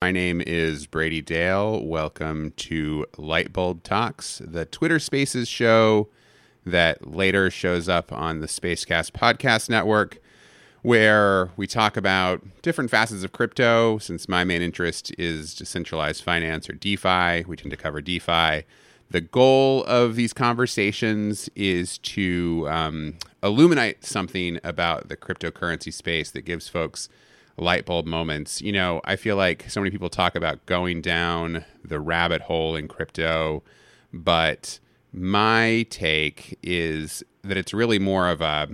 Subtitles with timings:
[0.00, 1.84] My name is Brady Dale.
[1.84, 6.08] Welcome to Lightbulb Talks, the Twitter Spaces show
[6.64, 10.18] that later shows up on the Spacecast podcast network,
[10.82, 13.98] where we talk about different facets of crypto.
[13.98, 18.62] Since my main interest is decentralized finance or DeFi, we tend to cover DeFi.
[19.10, 26.42] The goal of these conversations is to um, illuminate something about the cryptocurrency space that
[26.42, 27.08] gives folks
[27.58, 28.60] light bulb moments.
[28.62, 32.76] You know, I feel like so many people talk about going down the rabbit hole
[32.76, 33.62] in crypto,
[34.12, 34.78] but
[35.12, 38.68] my take is that it's really more of a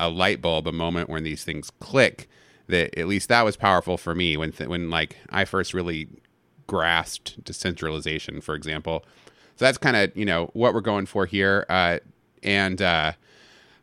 [0.00, 2.28] a light bulb, a moment when these things click.
[2.68, 6.08] That at least that was powerful for me when th- when like I first really
[6.66, 9.04] grasped decentralization, for example.
[9.56, 11.98] So that's kind of you know what we're going for here, uh,
[12.42, 13.12] and uh,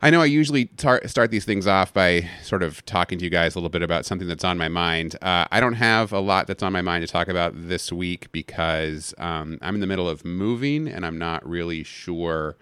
[0.01, 3.31] I know I usually tar- start these things off by sort of talking to you
[3.31, 5.15] guys a little bit about something that's on my mind.
[5.21, 8.31] Uh, I don't have a lot that's on my mind to talk about this week
[8.31, 12.57] because um, I'm in the middle of moving and I'm not really sure.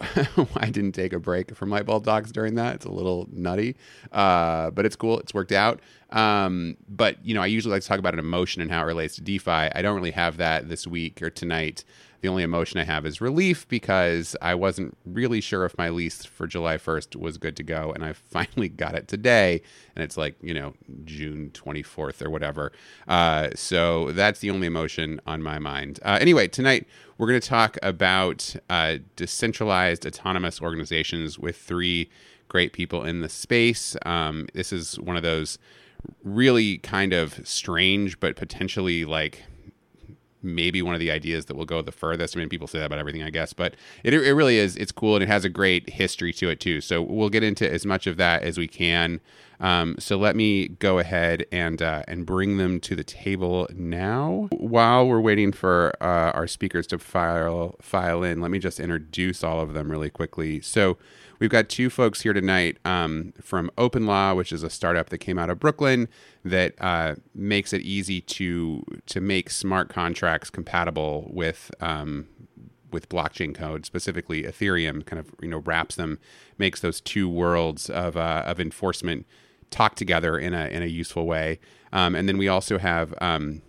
[0.34, 2.74] Why I didn't take a break from Lightbulb Talks during that.
[2.76, 3.76] It's a little nutty,
[4.10, 5.20] uh, but it's cool.
[5.20, 5.78] It's worked out.
[6.10, 8.86] Um, but you know, I usually like to talk about an emotion and how it
[8.86, 9.50] relates to DeFi.
[9.50, 11.84] I don't really have that this week or tonight.
[12.22, 16.24] The only emotion I have is relief because I wasn't really sure if my lease
[16.24, 17.92] for July 1st was good to go.
[17.92, 19.60] And I finally got it today.
[19.96, 22.70] And it's like, you know, June 24th or whatever.
[23.08, 25.98] Uh, so that's the only emotion on my mind.
[26.04, 26.86] Uh, anyway, tonight
[27.18, 32.08] we're going to talk about uh, decentralized autonomous organizations with three
[32.46, 33.96] great people in the space.
[34.06, 35.58] Um, this is one of those
[36.22, 39.42] really kind of strange, but potentially like
[40.42, 42.36] maybe one of the ideas that will go the furthest.
[42.36, 44.76] I mean, people say that about everything, I guess, but it, it really is.
[44.76, 46.80] It's cool and it has a great history to it too.
[46.80, 49.20] So we'll get into as much of that as we can.
[49.62, 54.48] Um, so let me go ahead and uh, and bring them to the table now.
[54.50, 59.44] While we're waiting for uh, our speakers to file file in, let me just introduce
[59.44, 60.60] all of them really quickly.
[60.60, 60.98] So
[61.38, 65.38] we've got two folks here tonight um, from OpenLaw, which is a startup that came
[65.38, 66.08] out of Brooklyn
[66.44, 72.26] that uh, makes it easy to to make smart contracts compatible with um,
[72.90, 75.06] with blockchain code, specifically Ethereum.
[75.06, 76.18] Kind of you know wraps them,
[76.58, 79.24] makes those two worlds of uh, of enforcement
[79.72, 81.58] talk together in a in a useful way.
[81.92, 83.14] Um, and then we also have.
[83.20, 83.62] Um,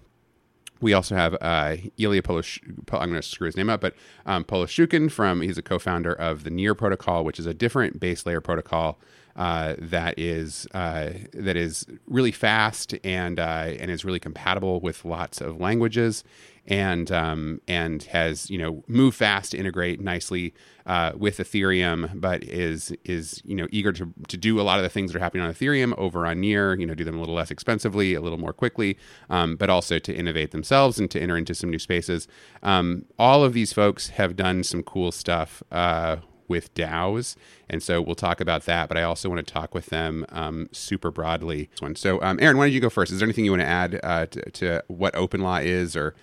[0.81, 2.59] we also have uh, Ilya Polosh-
[2.91, 6.49] I'm going to screw his name up, but um, from he's a co-founder of the
[6.49, 8.99] Near protocol, which is a different base layer protocol
[9.35, 15.05] uh, that is uh, that is really fast and uh, and is really compatible with
[15.05, 16.23] lots of languages
[16.67, 20.53] and um, and has you know moved fast to integrate nicely
[20.85, 24.83] uh, with Ethereum, but is is you know eager to to do a lot of
[24.83, 26.75] the things that are happening on Ethereum over on Near.
[26.75, 28.97] You know, do them a little less expensively, a little more quickly,
[29.29, 32.27] um, but also to innovate themselves and to enter into some new spaces.
[32.61, 35.63] Um, all of these folks have done some cool stuff.
[35.71, 36.17] Uh,
[36.49, 37.35] with DAOs.
[37.69, 40.67] And so we'll talk about that, but I also want to talk with them um,
[40.71, 41.69] super broadly.
[41.95, 43.11] So, um, Aaron, why don't you go first?
[43.11, 46.13] Is there anything you want to add uh, to, to, what OpenLaw is or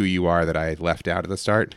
[0.00, 1.74] who you are that I left out at the start?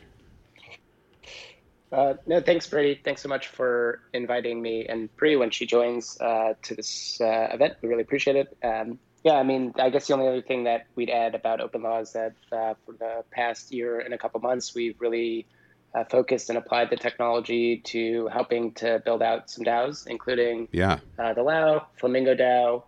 [1.91, 3.01] Uh, no, thanks, Brady.
[3.03, 7.50] Thanks so much for inviting me and Bree when she joins uh, to this uh,
[7.51, 7.73] event.
[7.81, 8.57] We really appreciate it.
[8.63, 12.01] Um, yeah, I mean, I guess the only other thing that we'd add about OpenLaw
[12.01, 15.45] is that uh, for the past year and a couple months, we've really
[15.94, 21.00] uh, focused and applied the technology to helping to build out some DAOs, including yeah.
[21.19, 22.83] Uh, the Lao, Flamingo DAO,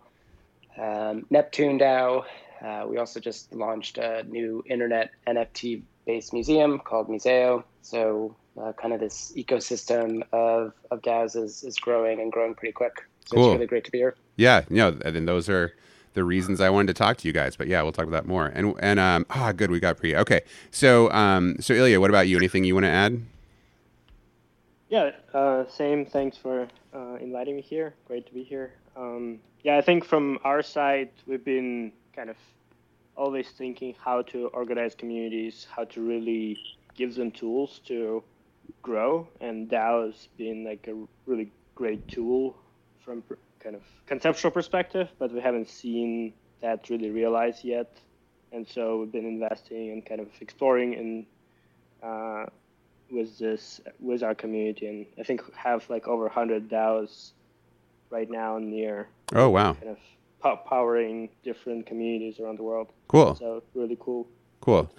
[0.78, 2.24] um, Neptune DAO,
[2.64, 7.64] uh, we also just launched a new internet NFT based museum called Museo.
[7.82, 12.72] So, uh, kind of this ecosystem of, of DAOs is, is growing and growing pretty
[12.72, 13.04] quick.
[13.26, 13.46] So, cool.
[13.46, 14.16] it's really great to be here.
[14.36, 14.64] Yeah.
[14.70, 15.72] You know, and those are
[16.14, 17.56] the reasons I wanted to talk to you guys.
[17.56, 18.46] But yeah, we'll talk about that more.
[18.46, 19.70] And, and, um, ah, good.
[19.70, 20.16] We got Pri.
[20.16, 20.42] Okay.
[20.70, 22.36] So, um, so Ilya, what about you?
[22.36, 23.20] Anything you want to add?
[24.88, 26.06] Yeah, uh, same.
[26.06, 27.94] Thanks for uh, inviting me here.
[28.06, 28.72] Great to be here.
[28.96, 32.36] Um, yeah, I think from our side, we've been kind of
[33.14, 36.58] always thinking how to organize communities, how to really
[36.96, 38.22] give them tools to
[38.82, 40.96] grow, and DAO has been like a
[41.26, 42.56] really great tool
[43.04, 43.22] from
[43.60, 47.96] kind of conceptual perspective, but we haven't seen that really realized yet.
[48.52, 51.26] And so we've been investing and kind of exploring and
[52.02, 52.46] uh,
[53.10, 57.32] with this with our community, and I think have like over 100 DAOs
[58.10, 59.08] right now near.
[59.34, 59.74] Oh wow!
[59.74, 59.98] Kind of
[60.54, 62.88] powering different communities around the world.
[63.08, 63.34] Cool.
[63.34, 64.28] So really cool.
[64.60, 64.90] Cool.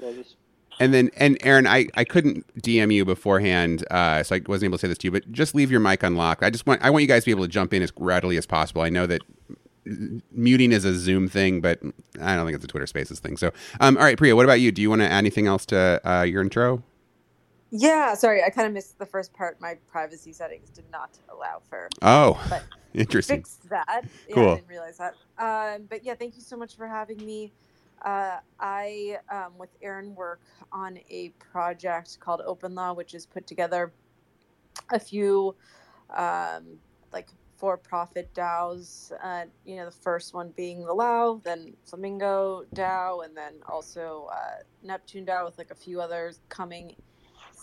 [0.79, 4.77] And then, and Aaron, I, I couldn't DM you beforehand, uh, so I wasn't able
[4.77, 5.11] to say this to you.
[5.11, 6.43] But just leave your mic unlocked.
[6.43, 8.37] I just want I want you guys to be able to jump in as readily
[8.37, 8.83] as possible.
[8.83, 9.21] I know that
[10.31, 11.79] muting is a Zoom thing, but
[12.21, 13.37] I don't think it's a Twitter Spaces thing.
[13.37, 14.71] So, um, all right, Priya, what about you?
[14.71, 16.83] Do you want to add anything else to uh, your intro?
[17.69, 19.59] Yeah, sorry, I kind of missed the first part.
[19.59, 21.89] My privacy settings did not allow for.
[22.01, 23.37] Oh, but interesting.
[23.37, 24.05] Fixed that.
[24.27, 24.51] Yeah, cool.
[24.51, 25.15] I didn't realize that.
[25.37, 27.51] Um, but yeah, thank you so much for having me.
[28.03, 30.41] Uh, I, um, with Aaron, work
[30.71, 33.91] on a project called Open Law, which is put together
[34.91, 35.55] a few
[36.15, 36.77] um,
[37.11, 37.27] like
[37.57, 39.11] for-profit DAOs.
[39.21, 44.29] Uh, you know, the first one being the Lao, then Flamingo DAO, and then also
[44.31, 46.95] uh, Neptune DAO with like a few others coming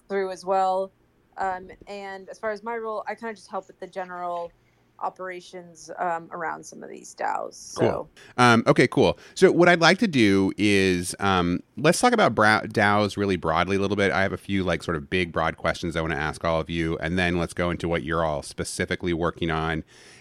[0.09, 0.93] through as well.
[1.37, 4.53] Um, and as far as my role, I kind of just help with the general
[5.01, 7.55] operations um, around some of these DAOs.
[7.55, 7.81] So.
[7.81, 8.11] Cool.
[8.39, 9.19] Um, okay, cool.
[9.35, 13.77] So what I'd like to do is um, let's talk about bra- DAOs really broadly
[13.77, 14.13] a little bit.
[14.13, 16.61] I have a few like sort of big broad questions I want to ask all
[16.61, 19.73] of you, and then let's go into what you're all specifically working on.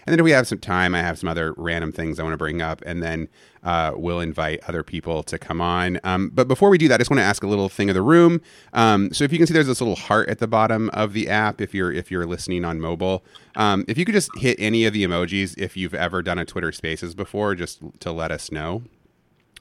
[0.06, 2.34] And then if we have some time, I have some other random things I want
[2.34, 3.28] to bring up, and then
[3.64, 5.98] uh, we'll invite other people to come on.
[6.04, 7.94] Um, but before we do that, I just want to ask a little thing of
[7.94, 8.40] the room.
[8.74, 11.28] Um, so if you can see, there's this little heart at the bottom of the
[11.28, 11.60] app.
[11.60, 13.24] If you're if you're listening on mobile,
[13.56, 16.44] um, if you could just hit any of the emojis if you've ever done a
[16.44, 18.82] Twitter Spaces before, just to let us know.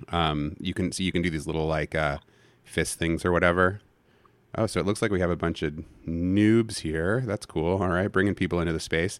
[0.10, 2.18] Um, you can see so you can do these little like uh,
[2.64, 3.80] fist things or whatever.
[4.56, 5.74] Oh, so it looks like we have a bunch of
[6.08, 7.24] noobs here.
[7.26, 7.82] That's cool.
[7.82, 9.18] All right, bringing people into the space.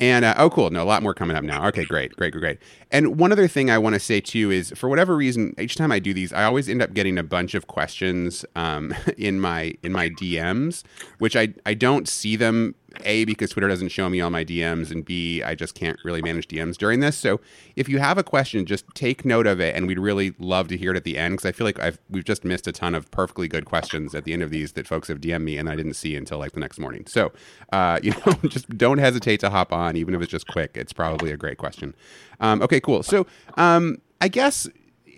[0.00, 0.70] And uh, oh, cool.
[0.70, 1.68] No, a lot more coming up now.
[1.68, 2.58] Okay, great, great, great, great.
[2.90, 5.92] And one other thing I want to say too is, for whatever reason, each time
[5.92, 9.74] I do these, I always end up getting a bunch of questions um, in my
[9.84, 10.82] in my DMs,
[11.18, 12.74] which I I don't see them
[13.04, 16.22] a because Twitter doesn't show me all my DMs, and B I just can't really
[16.22, 17.16] manage DMs during this.
[17.16, 17.40] So
[17.76, 20.76] if you have a question, just take note of it, and we'd really love to
[20.76, 22.94] hear it at the end because I feel like I've we've just missed a ton
[22.94, 25.68] of perfectly good questions at the end of these that folks have DM'd me and
[25.68, 27.06] I didn't see until like the next morning.
[27.06, 27.32] So
[27.72, 30.72] uh, you know, just don't hesitate to hop on, even if it's just quick.
[30.74, 31.94] It's probably a great question.
[32.40, 33.02] Um, okay, cool.
[33.02, 34.68] So um, I guess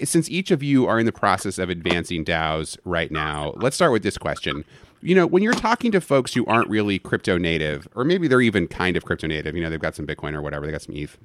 [0.02, 3.92] since each of you are in the process of advancing DAOs right now, let's start
[3.92, 4.64] with this question
[5.04, 8.40] you know, when you're talking to folks who aren't really crypto native, or maybe they're
[8.40, 10.80] even kind of crypto native, you know, they've got some Bitcoin or whatever, they got
[10.80, 11.18] some ETH.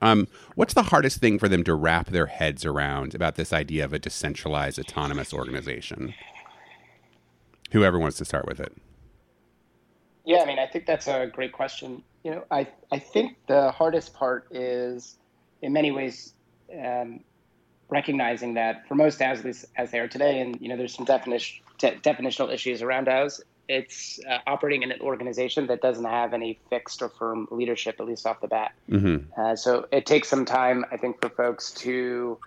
[0.00, 3.84] Um, what's the hardest thing for them to wrap their heads around about this idea
[3.84, 6.14] of a decentralized autonomous organization?
[7.72, 8.72] Whoever wants to start with it.
[10.24, 12.02] Yeah, I mean, I think that's a great question.
[12.24, 15.16] You know, I I think the hardest part is,
[15.62, 16.34] in many ways,
[16.84, 17.20] um,
[17.88, 21.62] recognizing that for most DAOs as they are today, and you know, there's some definition
[21.78, 23.40] de- definitional issues around DAOs.
[23.68, 28.06] It's uh, operating in an organization that doesn't have any fixed or firm leadership, at
[28.06, 28.72] least off the bat.
[28.88, 29.40] Mm-hmm.
[29.40, 32.38] Uh, so it takes some time, I think, for folks to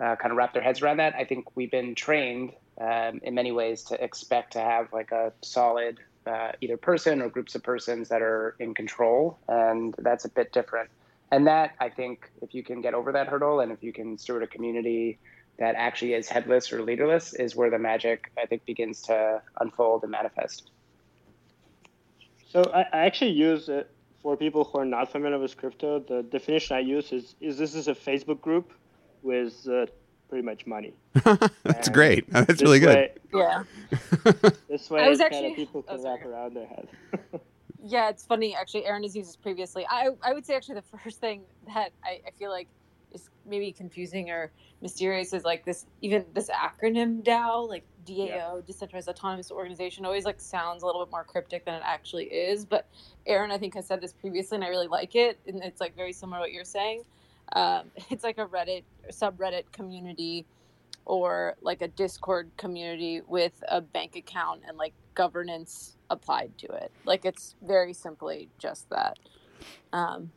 [0.00, 1.14] uh, kind of wrap their heads around that.
[1.16, 5.32] I think we've been trained um, in many ways to expect to have like a
[5.42, 10.28] solid uh, either person or groups of persons that are in control, and that's a
[10.28, 10.90] bit different.
[11.30, 14.18] And that I think, if you can get over that hurdle, and if you can
[14.18, 15.18] steward a community
[15.62, 20.02] that actually is headless or leaderless is where the magic I think begins to unfold
[20.02, 20.70] and manifest.
[22.48, 23.90] So I, I actually use it
[24.22, 26.00] for people who are not familiar with crypto.
[26.00, 28.72] The definition I use is is this is a Facebook group
[29.22, 29.86] with uh,
[30.28, 30.94] pretty much money.
[31.24, 32.24] That's and great.
[32.32, 32.96] That's really good.
[32.96, 33.62] Way, yeah.
[34.68, 36.88] this way, I was actually, kind of people can oh, wrap around their head.
[37.84, 38.54] yeah, it's funny.
[38.54, 39.86] Actually, Aaron has used this previously.
[39.88, 41.42] I I would say actually the first thing
[41.72, 42.68] that I, I feel like
[43.14, 44.50] is maybe confusing or
[44.80, 48.60] mysterious is like this even this acronym DAO, like DAO, yeah.
[48.66, 52.64] Decentralized Autonomous Organization, always like sounds a little bit more cryptic than it actually is.
[52.64, 52.86] But
[53.26, 55.94] Aaron, I think, has said this previously, and I really like it, and it's like
[55.96, 57.02] very similar to what you're saying.
[57.54, 60.46] Um, it's like a Reddit subreddit community
[61.04, 66.92] or like a Discord community with a bank account and like governance applied to it.
[67.04, 69.18] Like it's very simply just that.
[69.92, 70.30] Um,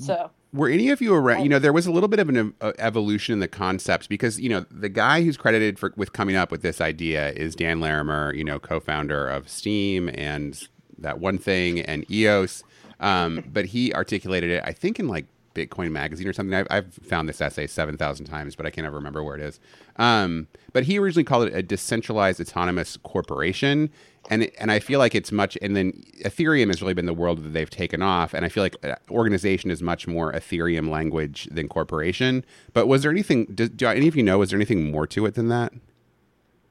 [0.00, 2.54] so were any of you around you know there was a little bit of an
[2.60, 6.36] uh, evolution in the concepts because you know the guy who's credited for with coming
[6.36, 11.38] up with this idea is dan larimer you know co-founder of Steem and that one
[11.38, 12.62] thing and eos
[13.00, 15.26] um, but he articulated it i think in like
[15.58, 18.96] bitcoin magazine or something i've, I've found this essay 7000 times but i can't ever
[18.96, 19.60] remember where it is
[19.96, 23.90] um, but he originally called it a decentralized autonomous corporation
[24.28, 25.58] and and I feel like it's much.
[25.60, 25.92] And then
[26.24, 28.96] Ethereum has really been the world that they've taken off, and I feel like uh,
[29.10, 32.44] organization is much more Ethereum language than corporation.
[32.72, 33.46] But was there anything?
[33.46, 34.38] Do, do any of you know?
[34.38, 35.72] Was there anything more to it than that?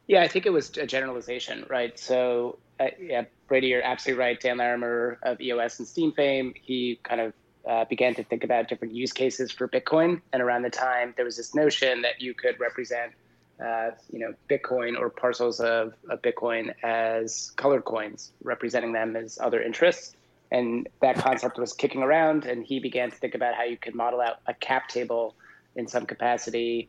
[0.08, 1.98] Yeah, I think it was a generalization, right?
[2.00, 4.40] So uh, yeah, Brady, you're absolutely right.
[4.40, 7.34] Dan Larimer of EOS and Steem fame, he kind of
[7.68, 11.26] uh, began to think about different use cases for Bitcoin, and around the time there
[11.26, 13.12] was this notion that you could represent
[13.64, 19.40] uh, you know, Bitcoin or parcels of, of Bitcoin as colored coins, representing them as
[19.42, 20.16] other interests.
[20.52, 23.96] and that concept was kicking around, and he began to think about how you could
[23.96, 25.36] model out a cap table
[25.76, 26.88] in some capacity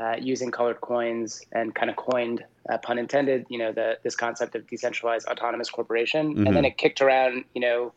[0.00, 4.14] uh, using colored coins, and kind of coined, uh, pun intended, you know, the this
[4.14, 6.46] concept of decentralized autonomous corporation, mm-hmm.
[6.46, 7.92] and then it kicked around, you know.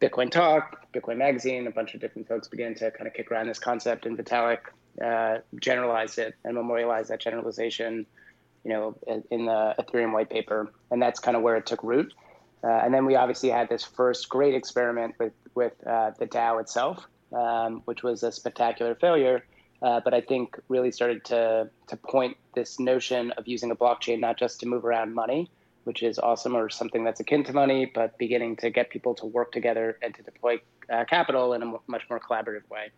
[0.00, 3.48] Bitcoin Talk, Bitcoin Magazine, a bunch of different folks began to kind of kick around
[3.48, 4.58] this concept, and Vitalik
[5.02, 8.06] uh, generalized it and memorialized that generalization,
[8.64, 8.96] you know,
[9.30, 12.12] in the Ethereum white paper, and that's kind of where it took root.
[12.62, 16.60] Uh, and then we obviously had this first great experiment with with uh, the DAO
[16.60, 19.44] itself, um, which was a spectacular failure.
[19.82, 24.20] Uh, but I think really started to to point this notion of using a blockchain
[24.20, 25.50] not just to move around money,
[25.86, 29.26] which is awesome, or something that's akin to money, but beginning to get people to
[29.26, 30.58] work together and to deploy
[30.92, 32.90] uh, capital in a m- much more collaborative way.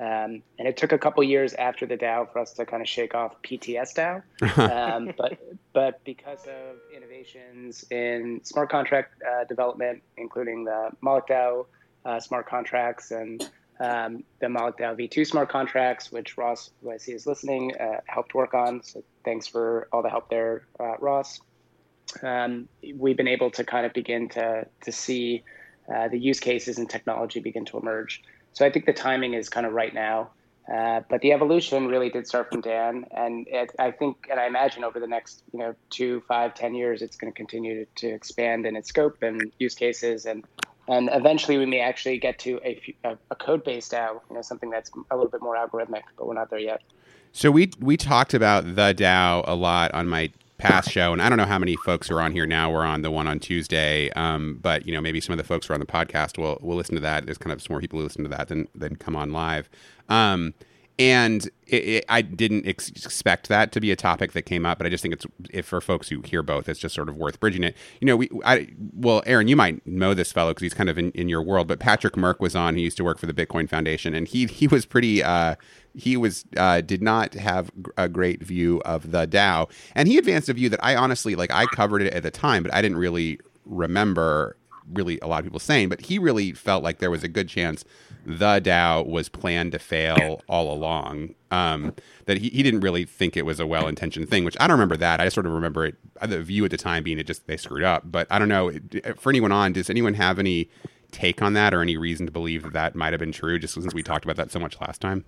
[0.00, 2.88] Um, and it took a couple years after the DAO for us to kind of
[2.88, 4.22] shake off PTS DAO.
[4.64, 5.38] Um, but
[5.72, 11.66] but because of innovations in smart contract uh, development, including the Moloch DAO
[12.04, 13.48] uh, smart contracts and
[13.80, 18.00] um, the Moloch DAO V2 smart contracts, which Ross, who I see is listening, uh,
[18.06, 18.82] helped work on.
[18.82, 21.40] So thanks for all the help there, uh, Ross.
[22.22, 25.42] Um, we've been able to kind of begin to to see
[25.92, 28.22] uh, the use cases and technology begin to emerge.
[28.52, 30.30] So I think the timing is kind of right now.
[30.72, 34.46] Uh, but the evolution really did start from Dan, and it, I think, and I
[34.46, 38.08] imagine over the next, you know, two, five, ten years, it's going to continue to
[38.08, 40.42] expand in its scope and use cases, and
[40.88, 44.70] and eventually we may actually get to a, a, a code-based DAO, you know, something
[44.70, 46.80] that's a little bit more algorithmic, but we're not there yet.
[47.32, 50.30] So we we talked about the DAO a lot on my
[50.64, 52.70] past show, and I don't know how many folks are on here now.
[52.70, 55.66] We're on the one on Tuesday, um, but you know maybe some of the folks
[55.66, 57.26] who are on the podcast will will listen to that.
[57.26, 59.68] There's kind of some more people who listen to that than than come on live.
[60.08, 60.54] Um,
[60.98, 64.78] and it, it, I didn't ex- expect that to be a topic that came up,
[64.78, 67.16] but I just think it's if for folks who hear both, it's just sort of
[67.16, 67.76] worth bridging it.
[68.00, 70.96] You know, we, I, well, Aaron, you might know this fellow because he's kind of
[70.96, 72.76] in, in your world, but Patrick Murck was on.
[72.76, 75.22] He used to work for the Bitcoin Foundation, and he he was pretty.
[75.22, 75.56] Uh,
[75.94, 80.48] he was uh, did not have a great view of the DAO, and he advanced
[80.48, 81.52] a view that I honestly like.
[81.52, 84.56] I covered it at the time, but I didn't really remember
[84.92, 85.88] really a lot of people saying.
[85.88, 87.84] But he really felt like there was a good chance
[88.26, 91.34] the DAO was planned to fail all along.
[91.50, 91.94] Um,
[92.26, 94.76] that he, he didn't really think it was a well intentioned thing, which I don't
[94.76, 95.20] remember that.
[95.20, 95.96] I sort of remember it.
[96.20, 98.02] The view at the time being it just they screwed up.
[98.04, 98.72] But I don't know
[99.16, 99.72] for anyone on.
[99.72, 100.68] Does anyone have any
[101.12, 103.58] take on that or any reason to believe that that might have been true?
[103.58, 105.24] Just since we talked about that so much last time.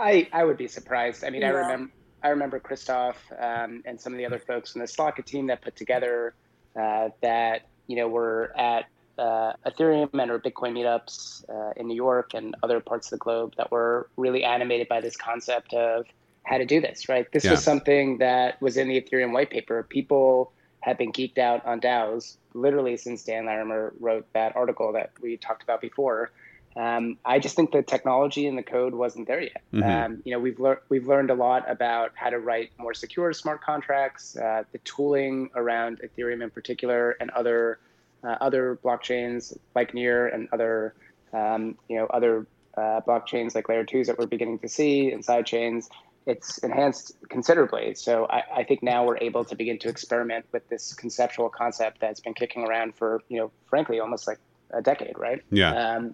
[0.00, 1.24] I, I would be surprised.
[1.24, 1.48] I mean, yeah.
[1.48, 1.92] I remember
[2.22, 5.62] I remember Christoph um, and some of the other folks in the Slock team that
[5.62, 6.34] put together
[6.78, 8.86] uh, that you know were at
[9.18, 13.22] uh, Ethereum and or Bitcoin meetups uh, in New York and other parts of the
[13.22, 16.06] globe that were really animated by this concept of
[16.44, 17.08] how to do this.
[17.08, 17.52] Right, this yeah.
[17.52, 19.82] was something that was in the Ethereum white paper.
[19.82, 25.12] People have been geeked out on DAOs literally since Dan Larimer wrote that article that
[25.20, 26.30] we talked about before.
[26.76, 29.62] Um, I just think the technology and the code wasn't there yet.
[29.72, 29.90] Mm-hmm.
[29.90, 33.32] Um, you know, we've learned we've learned a lot about how to write more secure
[33.32, 37.80] smart contracts, uh, the tooling around Ethereum in particular, and other
[38.22, 40.94] uh, other blockchains like Near and other
[41.32, 42.46] um, you know other
[42.76, 45.88] uh, blockchains like Layer twos that we're beginning to see and side chains.
[46.26, 47.94] It's enhanced considerably.
[47.94, 51.98] So I, I think now we're able to begin to experiment with this conceptual concept
[52.00, 54.38] that's been kicking around for you know, frankly, almost like
[54.70, 55.42] a decade, right?
[55.50, 56.10] Yeah.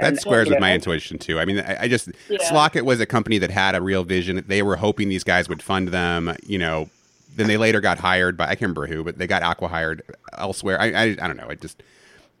[0.00, 1.38] That squares with my intuition too.
[1.38, 2.38] I mean, I, I just yeah.
[2.50, 4.44] Slockit was a company that had a real vision.
[4.46, 6.36] They were hoping these guys would fund them.
[6.46, 6.90] You know,
[7.36, 10.02] then they later got hired by I can't remember who, but they got acqui-hired
[10.36, 10.80] elsewhere.
[10.80, 11.46] I, I, I don't know.
[11.48, 11.82] I just,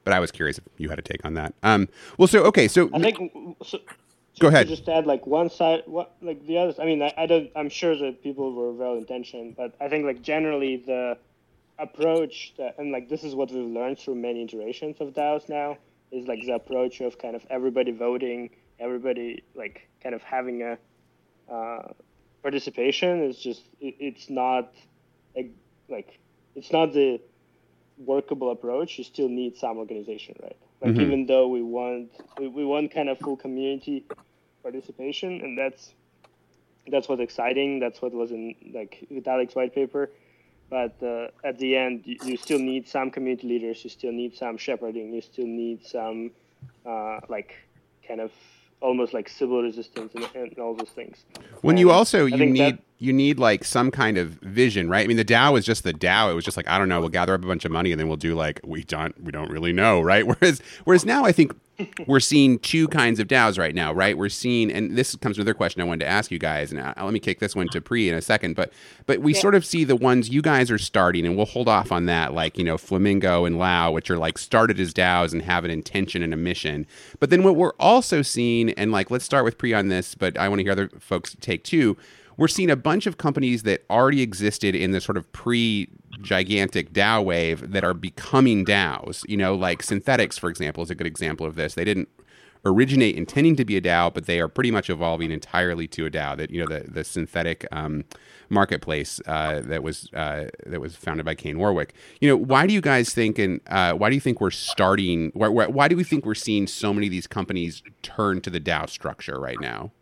[0.04, 1.54] but I was curious if you had a take on that.
[1.62, 3.32] Um, well, so okay, so I think.
[3.64, 3.78] So,
[4.40, 4.68] go ahead.
[4.68, 6.78] just add like one side, what like the others.
[6.78, 7.50] I mean, I, I don't.
[7.56, 11.18] I'm sure that people were well intentioned, but I think like generally the
[11.78, 15.76] approach that, and like this is what we've learned through many iterations of DAOs now
[16.14, 20.78] is like the approach of kind of everybody voting, everybody like kind of having a
[21.52, 21.92] uh,
[22.42, 23.22] participation.
[23.22, 24.72] It's just it, it's not
[25.36, 25.50] a,
[25.88, 26.18] like
[26.54, 27.20] it's not the
[27.98, 28.98] workable approach.
[28.98, 30.56] You still need some organization, right?
[30.80, 31.00] Like mm-hmm.
[31.00, 34.04] even though we want we, we want kind of full community
[34.62, 35.94] participation, and that's
[36.86, 37.80] that's what's exciting.
[37.80, 40.10] That's what was in like Vitalik's white paper
[40.70, 44.34] but uh, at the end you, you, still need some community leaders you still need
[44.34, 46.30] some shepherding you still need some
[46.86, 47.54] uh, like
[48.06, 48.30] kind of
[48.84, 51.24] almost like Sybil resistance and, and all those things.
[51.62, 55.04] When and you also you need that, you need like some kind of vision right?
[55.04, 57.00] I mean the dao is just the dao it was just like i don't know
[57.00, 59.32] we'll gather up a bunch of money and then we'll do like we don't we
[59.32, 60.26] don't really know right?
[60.40, 61.54] Whereas whereas now i think
[62.06, 64.16] we're seeing two kinds of DAOs right now, right?
[64.16, 66.80] We're seeing, and this comes to another question I wanted to ask you guys, and
[66.80, 68.72] uh, let me kick this one to Pri in a second, but
[69.06, 69.40] but we Yeah.
[69.40, 72.32] sort of see the ones you guys are starting, and we'll hold off on that,
[72.34, 75.70] like you know Flamingo and Lao, which are like started as DAOs and have an
[75.70, 76.86] intention and a mission.
[77.20, 80.38] But then what we're also seeing, and like let's start with Pri on this, but
[80.38, 81.96] I want to hear other folks take too.
[82.36, 85.88] We're seeing a bunch of companies that already existed in the sort of pre
[86.20, 89.28] gigantic DAO wave that are becoming DAOs.
[89.28, 91.74] You know, like Synthetix, for example, is a good example of this.
[91.74, 92.08] They didn't
[92.66, 96.10] originate intending to be a DAO, but they are pretty much evolving entirely to a
[96.10, 96.36] DAO.
[96.36, 98.04] That you know, the the synthetic um,
[98.48, 101.94] marketplace uh, that was uh, that was founded by Kane Warwick.
[102.20, 105.30] You know, why do you guys think and uh, why do you think we're starting?
[105.34, 108.50] Why, why, why do we think we're seeing so many of these companies turn to
[108.50, 109.92] the DAO structure right now?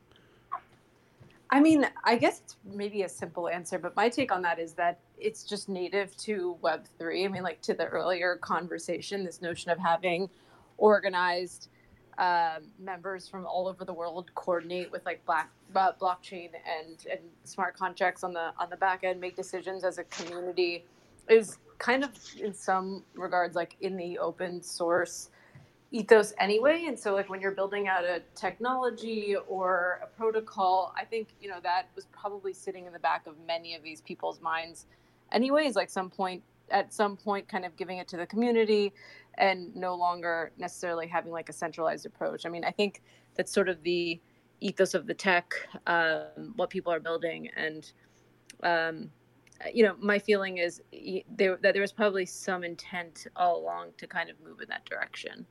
[1.52, 4.72] I mean, I guess it's maybe a simple answer, but my take on that is
[4.74, 7.26] that it's just native to Web3.
[7.26, 10.30] I mean, like to the earlier conversation, this notion of having
[10.78, 11.68] organized
[12.16, 17.20] um, members from all over the world coordinate with like black uh, blockchain and and
[17.44, 20.86] smart contracts on the on the back end, make decisions as a community,
[21.28, 25.28] is kind of in some regards like in the open source
[25.92, 31.04] ethos anyway and so like when you're building out a technology or a protocol i
[31.04, 34.40] think you know that was probably sitting in the back of many of these people's
[34.40, 34.86] minds
[35.32, 38.92] anyways like some point at some point kind of giving it to the community
[39.36, 42.46] and no longer necessarily having like a centralized approach.
[42.46, 43.02] I mean i think
[43.36, 44.18] that's sort of the
[44.60, 45.52] ethos of the tech
[45.86, 47.92] um, what people are building and
[48.62, 49.10] um,
[49.72, 50.80] you know my feeling is
[51.36, 54.84] there that there was probably some intent all along to kind of move in that
[54.86, 55.46] direction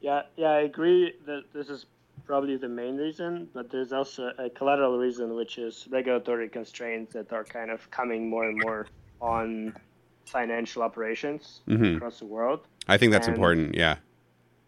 [0.00, 1.86] Yeah, yeah, I agree that this is
[2.24, 7.32] probably the main reason, but there's also a collateral reason, which is regulatory constraints that
[7.32, 8.86] are kind of coming more and more
[9.20, 9.74] on
[10.26, 11.96] financial operations Mhm.
[11.96, 12.60] across the world.
[12.86, 13.74] I think that's And- important.
[13.74, 13.96] Yeah.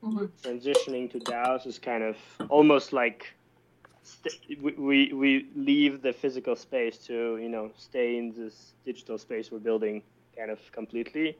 [0.02, 2.16] Transitioning to DAOs is kind of
[2.48, 3.26] almost like
[4.02, 9.18] st- we, we we leave the physical space to you know stay in this digital
[9.18, 10.02] space we're building
[10.34, 11.36] kind of completely,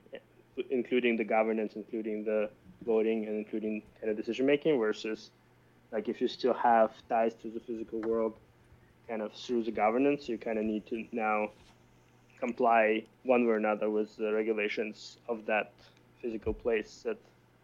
[0.69, 2.49] including the governance, including the
[2.85, 4.79] voting, and including kind of decision making.
[4.79, 5.31] Versus,
[5.91, 8.33] like if you still have ties to the physical world,
[9.07, 11.49] kind of through the governance, you kind of need to now
[12.39, 15.73] comply one way or another with the regulations of that
[16.21, 17.17] physical place that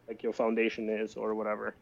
[0.07, 1.75] like your foundation is or whatever.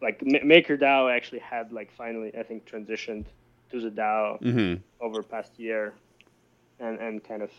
[0.00, 3.26] Like Ma- MakerDAO actually had like finally I think transitioned
[3.70, 5.94] to the DAO hmm over past year,
[6.80, 7.50] and and kind of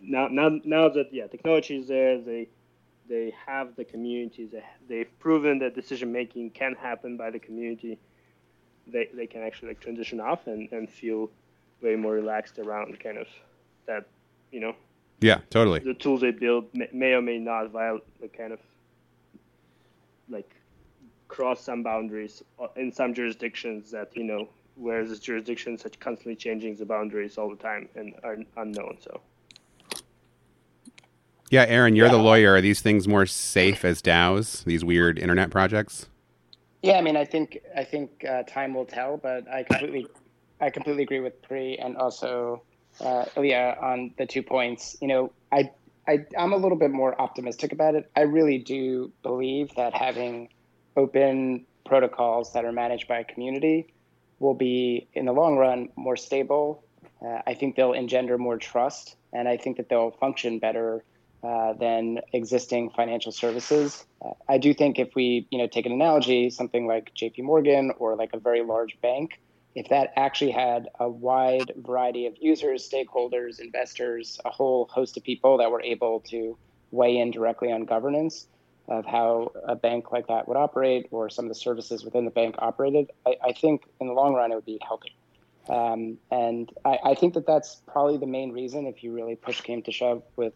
[0.00, 2.48] now now now that yeah technology is there they
[3.10, 7.98] they have the community they they've proven that decision making can happen by the community.
[8.86, 11.28] They they can actually like transition off and and feel
[11.82, 13.26] way more relaxed around kind of
[13.86, 14.06] that
[14.52, 14.74] you know
[15.20, 15.40] Yeah.
[15.50, 15.80] Totally.
[15.80, 18.60] the tools they build may, may or may not violate the kind of
[20.28, 20.54] like
[21.28, 26.36] cross some boundaries uh, in some jurisdictions that you know where this jurisdictions are constantly
[26.36, 29.20] changing the boundaries all the time and are unknown so
[31.50, 32.54] Yeah, Aaron, you're the lawyer.
[32.54, 34.62] Are these things more safe as DAOs?
[34.62, 36.06] These weird internet projects?
[36.80, 40.06] Yeah, I mean, I think I think uh, time will tell, but I completely
[40.60, 42.62] I completely agree with Pri and also
[43.00, 44.96] uh, Ilya on the two points.
[45.00, 45.70] You know, I,
[46.06, 48.08] I I'm a little bit more optimistic about it.
[48.14, 50.50] I really do believe that having
[50.96, 53.92] open protocols that are managed by a community
[54.38, 56.84] will be in the long run more stable.
[57.20, 61.02] Uh, I think they'll engender more trust, and I think that they'll function better
[61.42, 64.04] uh, than existing financial services.
[64.24, 67.42] Uh, I do think if we, you know, take an analogy, something like J.P.
[67.42, 69.40] Morgan or like a very large bank,
[69.74, 75.22] if that actually had a wide variety of users, stakeholders, investors, a whole host of
[75.22, 76.58] people that were able to
[76.90, 78.46] weigh in directly on governance
[78.88, 82.30] of how a bank like that would operate or some of the services within the
[82.30, 85.14] bank operated, I, I think in the long run it would be healthy.
[85.68, 89.60] Um, and I, I think that that's probably the main reason if you really push
[89.60, 90.52] came to shove with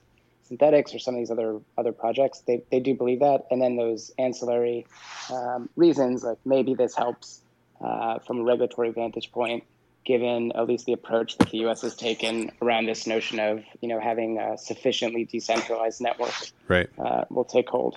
[0.51, 3.47] Synthetix or some of these other other projects they, they do believe that.
[3.51, 4.87] And then those ancillary
[5.33, 7.41] um, reasons like maybe this helps
[7.81, 9.65] uh, from a regulatory vantage point
[10.05, 13.89] given at least the approach that the us has taken around this notion of you
[13.89, 16.35] know having a sufficiently decentralized network
[16.69, 16.89] Right.
[16.99, 17.97] uh, will take hold.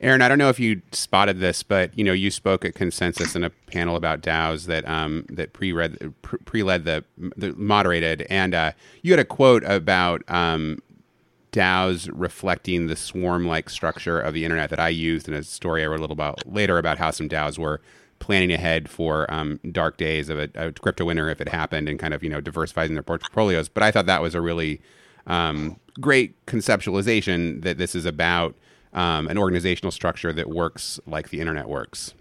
[0.00, 3.34] Aaron, I don't know if you spotted this, but you know, you spoke at Consensus
[3.34, 7.04] in a panel about DAOs that um, that pre-read pre-led the,
[7.36, 8.72] the moderated, and uh,
[9.02, 10.78] you had a quote about um,
[11.58, 15.86] DAOs reflecting the swarm-like structure of the internet that I used in a story I
[15.86, 17.80] wrote a little about later about how some DAOs were
[18.20, 21.98] planning ahead for um, dark days of a, a crypto winter if it happened, and
[21.98, 23.68] kind of you know diversifying their portfolios.
[23.68, 24.80] But I thought that was a really
[25.26, 28.54] um, great conceptualization that this is about
[28.92, 32.14] um, an organizational structure that works like the internet works.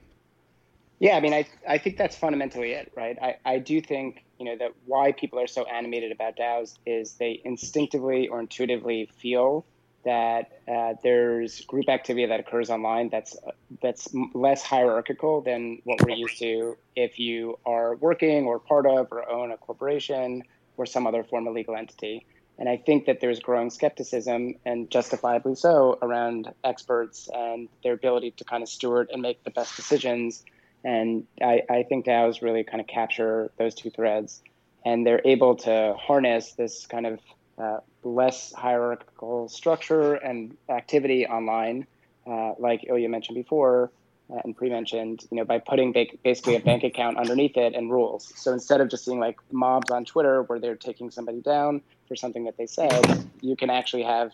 [0.99, 3.17] Yeah, I mean, I I think that's fundamentally it, right?
[3.21, 7.15] I, I do think you know that why people are so animated about DAOs is
[7.19, 9.67] they instinctively or intuitively feel
[10.05, 13.35] that uh, there's group activity that occurs online that's
[13.81, 19.07] that's less hierarchical than what we're used to if you are working or part of
[19.11, 20.41] or own a corporation
[20.77, 22.25] or some other form of legal entity.
[22.59, 28.31] And I think that there's growing skepticism, and justifiably so, around experts and their ability
[28.37, 30.43] to kind of steward and make the best decisions.
[30.83, 34.41] And I, I think DAOs really kind of capture those two threads.
[34.85, 37.19] And they're able to harness this kind of
[37.57, 41.87] uh, less hierarchical structure and activity online,
[42.25, 43.91] uh, like Ilya mentioned before
[44.31, 47.89] uh, and pre-mentioned, you know, by putting ba- basically a bank account underneath it and
[47.89, 48.31] rules.
[48.35, 52.15] So instead of just seeing like mobs on Twitter where they're taking somebody down for
[52.15, 54.31] something that they said, you can actually have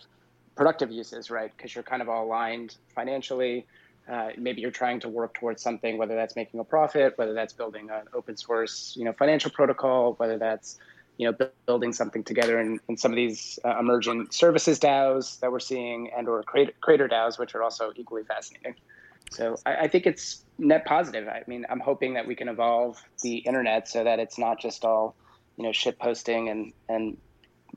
[0.56, 1.52] productive uses, right?
[1.56, 3.66] Because you're kind of all aligned financially.
[4.10, 7.54] Uh, maybe you're trying to work towards something, whether that's making a profit, whether that's
[7.54, 10.78] building an open source, you know, financial protocol, whether that's
[11.18, 15.52] you know, building something together in, in some of these uh, emerging services DAOs that
[15.52, 18.76] we're seeing, and or creator, creator DAOs, which are also equally fascinating.
[19.32, 21.28] So I, I, think it's net positive.
[21.28, 24.84] I mean, I'm hoping that we can evolve the internet so that it's not just
[24.84, 25.16] all,
[25.58, 27.18] you know, shit posting and and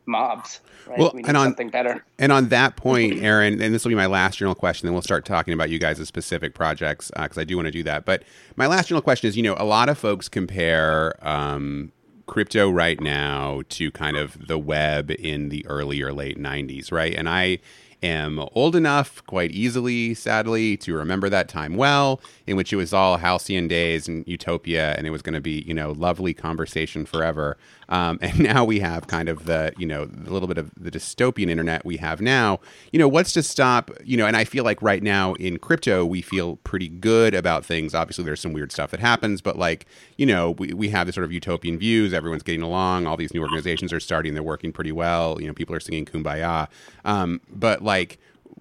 [0.07, 0.61] mobs.
[0.87, 0.99] Right?
[0.99, 2.05] Well, we and on, something better.
[2.19, 5.03] And on that point, Aaron, and this will be my last general question, then we'll
[5.03, 8.05] start talking about you guys' specific projects because uh, I do want to do that.
[8.05, 8.23] But
[8.57, 11.93] my last general question is, you know, a lot of folks compare um,
[12.27, 17.15] crypto right now to kind of the web in the early or late 90s, right?
[17.15, 17.59] And I
[18.03, 22.93] am old enough, quite easily, sadly, to remember that time well, in which it was
[22.93, 27.07] all halcyon days and utopia, and it was going to be, you know, lovely conversation
[27.07, 27.57] forever.
[27.89, 30.91] Um, and now we have kind of the, you know, a little bit of the
[30.91, 32.61] dystopian internet we have now.
[32.93, 36.05] You know, what's to stop, you know, and I feel like right now in crypto,
[36.05, 37.95] we feel pretty good about things.
[37.95, 41.15] Obviously, there's some weird stuff that happens, but like, you know, we, we have this
[41.15, 42.13] sort of utopian views.
[42.13, 43.07] Everyone's getting along.
[43.07, 44.35] All these new organizations are starting.
[44.35, 45.41] They're working pretty well.
[45.41, 46.69] You know, people are singing kumbaya.
[47.05, 48.19] Um, but like,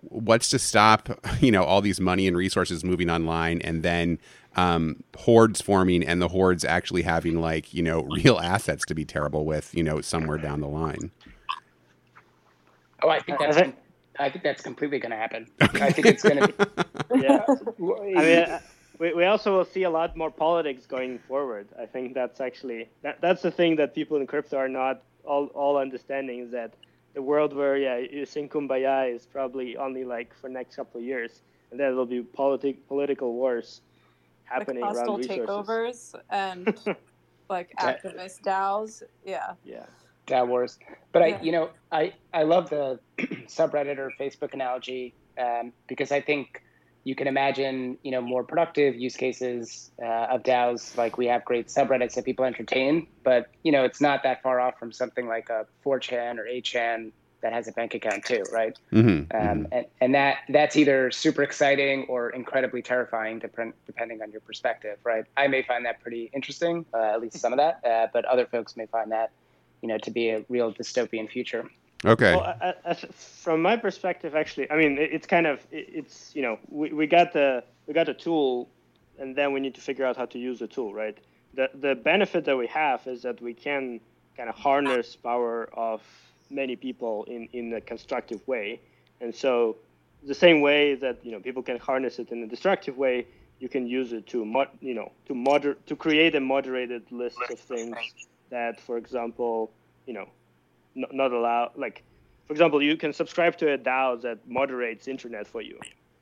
[0.09, 1.09] what's to stop,
[1.39, 4.19] you know, all these money and resources moving online and then
[4.55, 9.05] um, hordes forming and the hordes actually having like you know real assets to be
[9.05, 11.11] terrible with you know somewhere down the line.
[13.03, 13.57] Oh, I think that's
[14.17, 15.47] I think that's completely going to happen.
[15.59, 16.65] I think it's going to be.
[17.21, 18.59] Yeah, I mean, uh,
[18.99, 21.67] we, we also will see a lot more politics going forward.
[21.79, 25.47] I think that's actually that, that's the thing that people in crypto are not all
[25.47, 26.73] all understanding is that
[27.13, 31.05] the world where yeah you sing kumbaya is probably only like for next couple of
[31.05, 31.41] years,
[31.71, 33.81] and then there'll be politi- political wars
[34.45, 36.77] happening like hostile takeovers and
[37.49, 39.03] like activist DAOs.
[39.25, 39.53] Yeah.
[39.63, 39.85] Yeah.
[40.27, 40.79] DAO wars.
[41.11, 41.37] But yeah.
[41.37, 46.61] I, you know, I I love the subreddit or Facebook analogy um, because I think
[47.03, 50.97] you can imagine, you know, more productive use cases uh, of DAOs.
[50.97, 54.59] Like we have great subreddits that people entertain, but you know, it's not that far
[54.59, 57.11] off from something like a 4chan or 8chan
[57.45, 58.75] that has a bank account too, right?
[58.91, 59.65] Mm-hmm, um, mm-hmm.
[59.71, 64.97] And, and that that's either super exciting or incredibly terrifying, depend, depending on your perspective,
[65.03, 65.25] right?
[65.37, 68.47] I may find that pretty interesting, uh, at least some of that, uh, but other
[68.47, 69.29] folks may find that,
[69.83, 71.69] you know, to be a real dystopian future.
[72.03, 72.35] Okay.
[72.35, 77.05] Well, from my perspective, actually, I mean, it's kind of it's you know we, we
[77.05, 78.69] got the we got a tool,
[79.19, 81.15] and then we need to figure out how to use the tool, right?
[81.53, 83.99] The the benefit that we have is that we can
[84.35, 86.01] kind of harness power of
[86.49, 88.79] many people in, in a constructive way.
[89.21, 89.77] And so
[90.23, 93.27] the same way that you know people can harness it in a destructive way,
[93.59, 97.37] you can use it to mod, you know to moder to create a moderated list
[97.51, 97.95] of things
[98.49, 99.71] that, for example,
[100.05, 100.27] you know,
[100.93, 102.03] not, not allow like,
[102.47, 105.79] for example, you can subscribe to a DAO that moderates internet for you,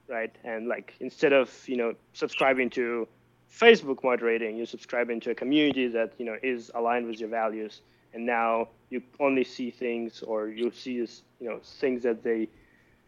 [0.07, 0.33] right?
[0.43, 3.07] And like instead of you know subscribing to
[3.51, 7.81] Facebook moderating, you subscribe into a community that you know is aligned with your values
[8.13, 12.47] and now you only see things or you see this, you know things that they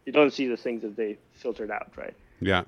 [0.04, 2.64] you don't see the things that they filtered out right yeah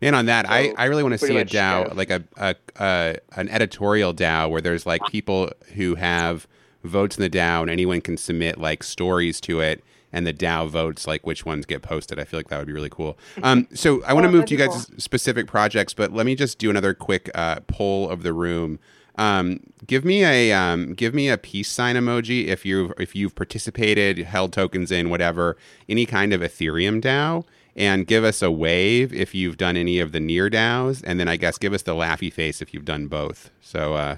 [0.00, 2.54] man on that so i i really want to see a dao like a, a,
[2.80, 6.46] a an editorial dao where there's like people who have
[6.82, 9.82] votes in the dao and anyone can submit like stories to it
[10.14, 12.20] and the DAO votes like which ones get posted.
[12.20, 13.18] I feel like that would be really cool.
[13.42, 14.98] Um, so I want to move to you guys' cool.
[14.98, 18.78] specific projects, but let me just do another quick uh, poll of the room.
[19.16, 23.34] Um, give me a um, give me a peace sign emoji if you if you've
[23.34, 25.56] participated, held tokens in whatever
[25.88, 27.44] any kind of Ethereum DAO,
[27.76, 31.28] and give us a wave if you've done any of the near DAOs, and then
[31.28, 33.50] I guess give us the laughy face if you've done both.
[33.60, 34.16] So uh,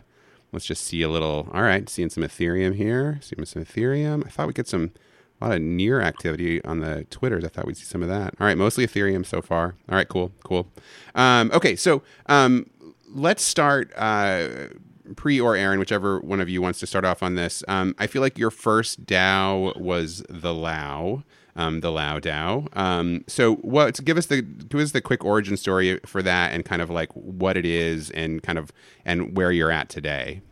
[0.53, 1.49] let's just see a little.
[1.53, 3.19] All right, seeing some Ethereum here.
[3.21, 4.27] Seeing some Ethereum.
[4.27, 4.93] I thought we'd get some
[5.41, 7.45] A lot of near activity on the Twitters.
[7.45, 8.35] I thought we'd see some of that.
[8.41, 9.75] All right, mostly Ethereum so far.
[9.89, 10.67] All right, cool, cool.
[11.15, 12.71] Um, okay, so um,
[13.09, 13.93] let's start.
[13.97, 14.69] Uh,
[15.15, 17.63] Pri or Aaron, whichever one of you wants to start off on this.
[17.69, 21.23] Um, I feel like your first DAO was the Lao,
[21.55, 22.67] um, the Lao DAO.
[22.77, 24.05] Um, so, what?
[24.05, 27.13] Give us the give us the quick origin story for that, and kind of like
[27.13, 28.73] what it is, and kind of
[29.05, 30.43] and where you're at today.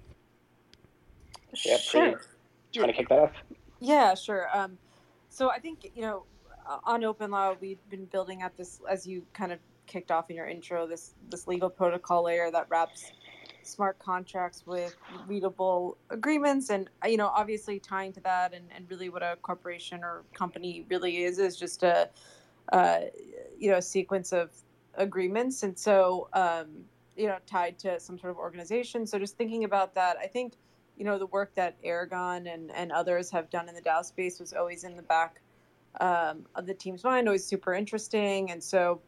[1.65, 2.11] Yeah, sure.
[2.11, 2.19] Do
[2.73, 3.33] you want to kick that off?
[3.81, 4.49] Yeah, sure.
[4.57, 4.79] Um,
[5.29, 6.25] so I think you know,
[6.85, 10.47] on OpenLAO, we've been building out this, as you kind of kicked off in your
[10.47, 13.13] intro, this this legal protocol layer that wraps
[13.63, 14.95] smart contracts with
[15.27, 16.71] readable agreements.
[16.71, 20.85] And you know obviously tying to that and, and really what a corporation or company
[20.91, 22.09] really is is just a
[22.73, 23.01] uh,
[23.59, 24.51] you know a sequence of
[24.95, 25.63] agreements.
[25.63, 26.85] And so um,
[27.17, 29.07] you know tied to some sort of organization.
[29.07, 30.55] So just thinking about that i think
[30.97, 34.39] you know the work that aragon and, and others have done in the dao space
[34.39, 35.41] was always in the back
[36.01, 38.51] um, of the team's mind always super interesting.
[38.51, 39.01] And so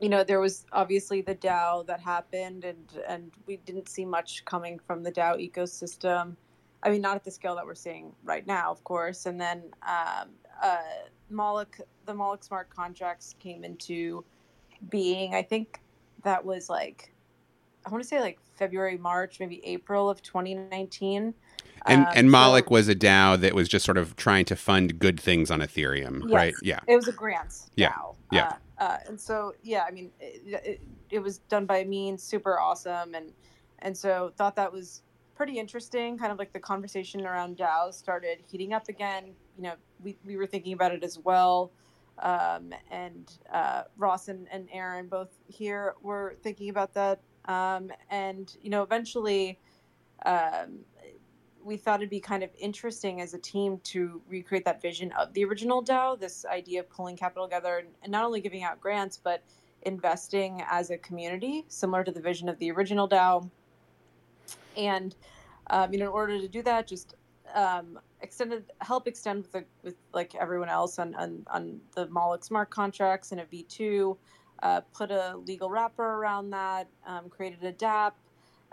[0.00, 4.44] you know, there was obviously the DAO that happened, and and we didn't see much
[4.44, 6.36] coming from the DAO ecosystem.
[6.82, 9.26] I mean, not at the scale that we're seeing right now, of course.
[9.26, 10.30] And then um,
[10.62, 10.78] uh,
[11.30, 14.24] Moloch, the Moloch smart contracts came into
[14.90, 15.34] being.
[15.34, 15.80] I think
[16.22, 17.12] that was like,
[17.84, 21.34] I want to say like February, March, maybe April of 2019.
[21.86, 24.56] And um, and Moloch so, was a DAO that was just sort of trying to
[24.56, 26.54] fund good things on Ethereum, yes, right?
[26.62, 27.70] Yeah, it was a grants.
[27.76, 28.16] Yeah, DAO.
[28.32, 28.56] yeah.
[28.78, 32.58] Uh, uh, and so yeah, I mean, it, it, it, was done by Ameen, super
[32.58, 33.32] awesome, and
[33.80, 35.02] and so thought that was
[35.34, 36.18] pretty interesting.
[36.18, 39.34] Kind of like the conversation around DAOs started heating up again.
[39.56, 41.72] You know, we we were thinking about it as well.
[42.18, 47.20] Um, and uh, Ross and, and Aaron both here were thinking about that.
[47.44, 49.58] Um, and you know, eventually,
[50.24, 50.80] um,
[51.66, 55.32] we thought it'd be kind of interesting as a team to recreate that vision of
[55.34, 59.18] the original DAO, this idea of pulling capital together and not only giving out grants,
[59.22, 59.42] but
[59.82, 63.50] investing as a community, similar to the vision of the original DAO.
[64.76, 65.16] And
[65.70, 67.16] um, you know, in order to do that, just
[67.52, 72.44] um, extended help extend with the, with like everyone else on on, on the Moloch
[72.44, 74.16] smart contracts and a V two,
[74.62, 78.12] uh, put a legal wrapper around that, um, created a DApp,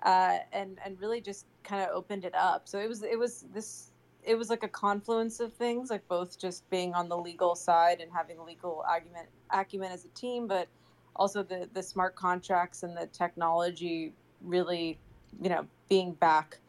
[0.04, 2.68] uh, and and really just kind of opened it up.
[2.68, 3.92] So it was it was this
[4.26, 8.00] it was like a confluence of things, like both just being on the legal side
[8.02, 10.68] and having legal acumen acumen as a team, but
[11.16, 14.98] also the the smart contracts and the technology really,
[15.42, 16.60] you know, being back.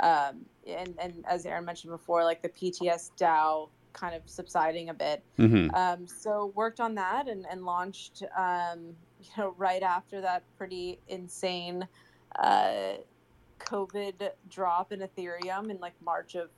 [0.00, 4.94] Um, and and as Aaron mentioned before, like the PTS DAO kind of subsiding a
[4.94, 5.22] bit.
[5.38, 5.74] Mm-hmm.
[5.74, 10.98] Um, so worked on that and, and launched, um, you know, right after that pretty
[11.08, 11.86] insane
[12.38, 12.94] uh,
[13.58, 16.48] COVID drop in Ethereum in like March of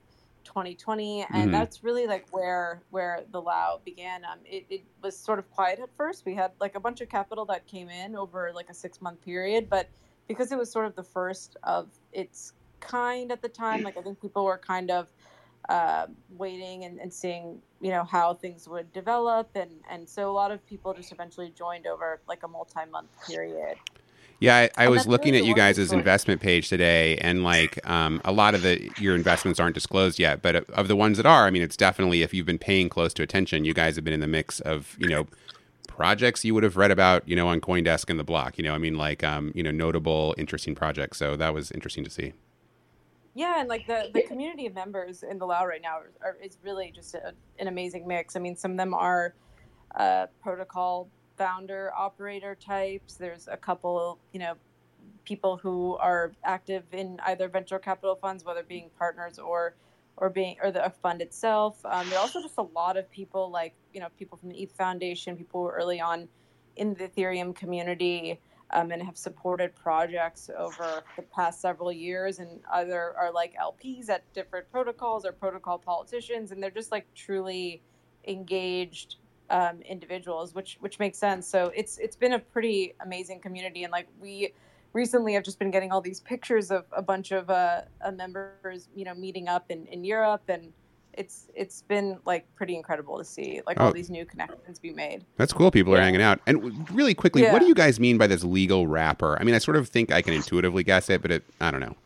[0.45, 1.51] 2020, and mm-hmm.
[1.53, 4.25] that's really like where where the Lao began.
[4.25, 6.25] Um, it, it was sort of quiet at first.
[6.25, 9.21] We had like a bunch of capital that came in over like a six month
[9.23, 9.89] period, but
[10.29, 14.03] because it was sort of the first of its kind at the time, like I
[14.03, 15.09] think people were kind of
[15.69, 20.33] uh, waiting and, and seeing you know how things would develop, and and so a
[20.33, 23.77] lot of people just eventually joined over like a multi month period.
[24.43, 28.33] Yeah, I, I was looking at you guys' investment page today, and like um, a
[28.33, 31.51] lot of the your investments aren't disclosed yet, but of the ones that are, I
[31.51, 34.19] mean, it's definitely if you've been paying close to attention, you guys have been in
[34.19, 35.29] the mix of you know
[35.87, 38.59] projects you would have read about, you know, on CoinDesk and the block.
[38.59, 41.19] You know, I mean, like um, you know, notable, interesting projects.
[41.19, 42.33] So that was interesting to see.
[43.35, 46.37] Yeah, and like the the community of members in the Lao right now are, are
[46.43, 48.35] is really just a, an amazing mix.
[48.35, 49.35] I mean, some of them are
[49.95, 53.15] uh, protocol founder operator types.
[53.15, 54.55] There's a couple, you know,
[55.25, 59.75] people who are active in either venture capital funds, whether being partners or
[60.17, 61.85] or being or the fund itself.
[61.85, 64.63] Um, there are also just a lot of people like you know people from the
[64.63, 66.29] ETH Foundation, people who were early on
[66.77, 68.41] in the Ethereum community.
[68.75, 74.09] Um, and have supported projects over the past several years, and other are like LPs
[74.09, 77.83] at different protocols or protocol politicians, and they're just like truly
[78.27, 79.17] engaged
[79.51, 81.47] um, individuals, which which makes sense.
[81.47, 84.53] So it's it's been a pretty amazing community, and like we
[84.93, 88.89] recently have just been getting all these pictures of a bunch of uh, uh, members,
[88.95, 90.73] you know, meeting up in, in Europe, and
[91.15, 93.87] it's it's been like pretty incredible to see like oh.
[93.87, 95.25] all these new connections be made.
[95.37, 95.71] That's cool.
[95.71, 96.41] People are hanging out.
[96.47, 97.53] And really quickly, yeah.
[97.53, 99.39] what do you guys mean by this legal wrapper?
[99.39, 101.81] I mean, I sort of think I can intuitively guess it, but it I don't
[101.81, 101.97] know.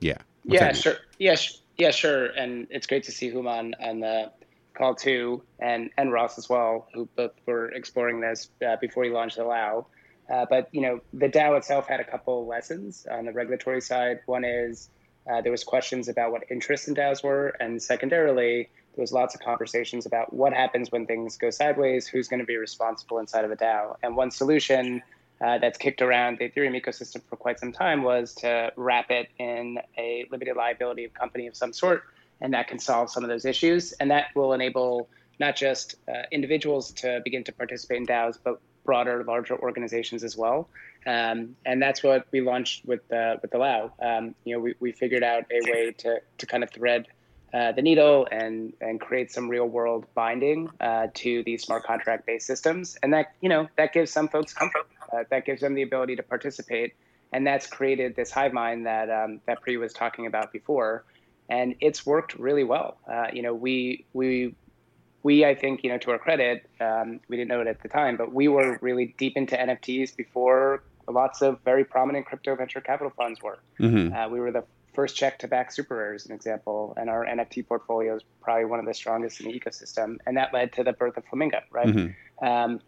[0.00, 0.18] Yeah.
[0.44, 0.72] What's yeah.
[0.72, 0.96] Sure.
[1.18, 1.34] Yeah.
[1.36, 1.90] Sh- yeah.
[1.90, 2.26] Sure.
[2.26, 4.30] And it's great to see Human on the
[4.74, 9.10] Call too and and Ross as well, who both were exploring this uh, before he
[9.10, 9.86] launched the Lao.
[10.32, 14.20] Uh, but you know, the DAO itself had a couple lessons on the regulatory side.
[14.26, 14.88] One is
[15.30, 19.34] uh, there was questions about what interests in DAOs were, and secondarily, there was lots
[19.34, 23.44] of conversations about what happens when things go sideways, who's going to be responsible inside
[23.44, 23.96] of a DAO.
[24.02, 25.02] And one solution
[25.40, 29.28] uh, that's kicked around the Ethereum ecosystem for quite some time was to wrap it
[29.38, 32.04] in a limited liability company of some sort,
[32.40, 33.92] and that can solve some of those issues.
[33.92, 35.08] And that will enable
[35.40, 40.36] not just uh, individuals to begin to participate in DAOs, but broader, larger organizations as
[40.36, 40.68] well.
[41.06, 43.92] Um, and that's what we launched with the with the Lao.
[44.00, 47.08] Um, you know, we, we figured out a way to to kind of thread
[47.52, 52.26] uh, the needle and and create some real world binding uh, to these smart contract
[52.26, 54.86] based systems, and that you know that gives some folks comfort.
[55.12, 56.94] Uh, that gives them the ability to participate,
[57.32, 61.04] and that's created this hive mind that um, that Pri was talking about before,
[61.48, 62.96] and it's worked really well.
[63.10, 64.54] Uh, you know, we we
[65.24, 67.88] we, I think, you know, to our credit, um, we didn't know it at the
[67.88, 72.80] time, but we were really deep into NFTs before lots of very prominent crypto venture
[72.82, 73.58] capital funds were.
[73.80, 74.14] Mm-hmm.
[74.14, 77.66] Uh, we were the first check to back SuperRare as an example, and our NFT
[77.66, 80.92] portfolio is probably one of the strongest in the ecosystem, and that led to the
[80.92, 81.86] birth of Flamingo, right?
[81.86, 82.46] Mm-hmm.
[82.46, 82.80] Um,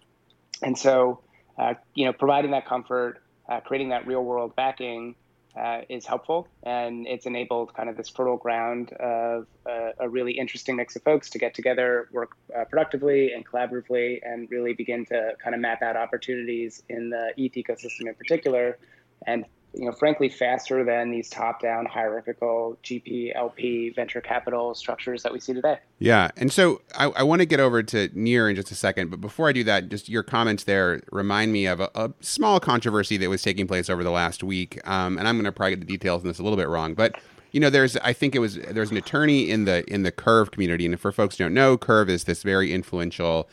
[0.63, 1.21] and so,
[1.59, 5.15] uh, you know, providing that comfort, uh, creating that real world backing
[5.57, 10.33] uh, is helpful, and it's enabled kind of this fertile ground of uh, a really
[10.33, 15.05] interesting mix of folks to get together, work uh, productively and collaboratively, and really begin
[15.07, 18.79] to kind of map out opportunities in the ETH ecosystem in particular,
[19.27, 19.45] and
[19.77, 25.39] you know, frankly, faster than these top-down hierarchical GP, LP, venture capital structures that we
[25.39, 25.79] see today.
[25.99, 29.11] Yeah, and so I, I want to get over to Nir in just a second,
[29.11, 32.59] but before I do that, just your comments there remind me of a, a small
[32.59, 35.77] controversy that was taking place over the last week, um, and I'm going to probably
[35.77, 37.17] get the details in this a little bit wrong, but
[37.53, 40.51] you know, there's I think it was there's an attorney in the in the Curve
[40.51, 43.49] community, and for folks who don't know, Curve is this very influential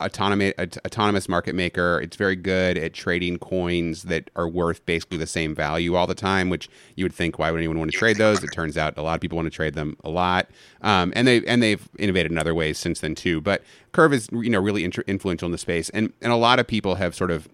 [0.00, 2.00] autonomous autonomous market maker.
[2.02, 6.14] It's very good at trading coins that are worth basically the same value all the
[6.14, 6.50] time.
[6.50, 8.42] Which you would think, why would anyone want to trade those?
[8.42, 10.48] It turns out a lot of people want to trade them a lot,
[10.82, 13.40] um, and they and they've innovated in other ways since then too.
[13.40, 13.62] But
[13.92, 16.96] Curve is you know really influential in the space, and and a lot of people
[16.96, 17.48] have sort of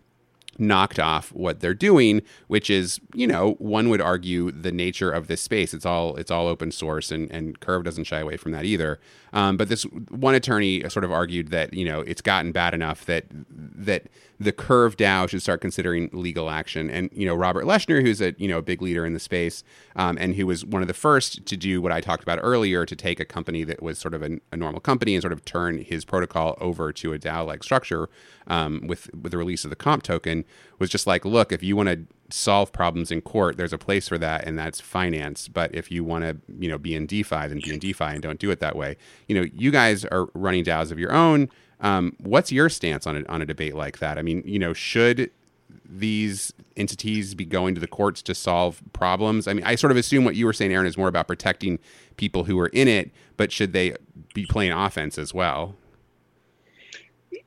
[0.58, 5.26] knocked off what they're doing, which is, you know, one would argue the nature of
[5.26, 5.74] this space.
[5.74, 9.00] It's all it's all open source, and and Curve doesn't shy away from that either.
[9.32, 13.04] Um, but this one attorney sort of argued that you know it's gotten bad enough
[13.06, 14.04] that that
[14.38, 16.90] the Curve DAO should start considering legal action.
[16.90, 19.64] And you know, Robert Leshner, who's a you know a big leader in the space,
[19.94, 22.85] um, and who was one of the first to do what I talked about earlier,
[22.85, 25.44] to take a company that was sort of a, a normal company and sort of
[25.44, 28.09] turn his protocol over to a DAO-like structure
[28.46, 30.44] um, with with the release of the comp token,
[30.79, 34.08] was just like, look, if you want to solve problems in court, there's a place
[34.08, 35.48] for that, and that's finance.
[35.48, 38.22] But if you want to, you know, be in DeFi, then be in DeFi and
[38.22, 38.96] don't do it that way.
[39.28, 41.48] You know, you guys are running DAOs of your own.
[41.80, 44.18] Um, what's your stance on a, on a debate like that?
[44.18, 45.30] I mean, you know, should
[45.84, 49.46] these entities be going to the courts to solve problems?
[49.46, 51.78] I mean, I sort of assume what you were saying, Aaron, is more about protecting
[52.16, 53.94] people who are in it, but should they
[54.34, 55.74] be playing offense as well?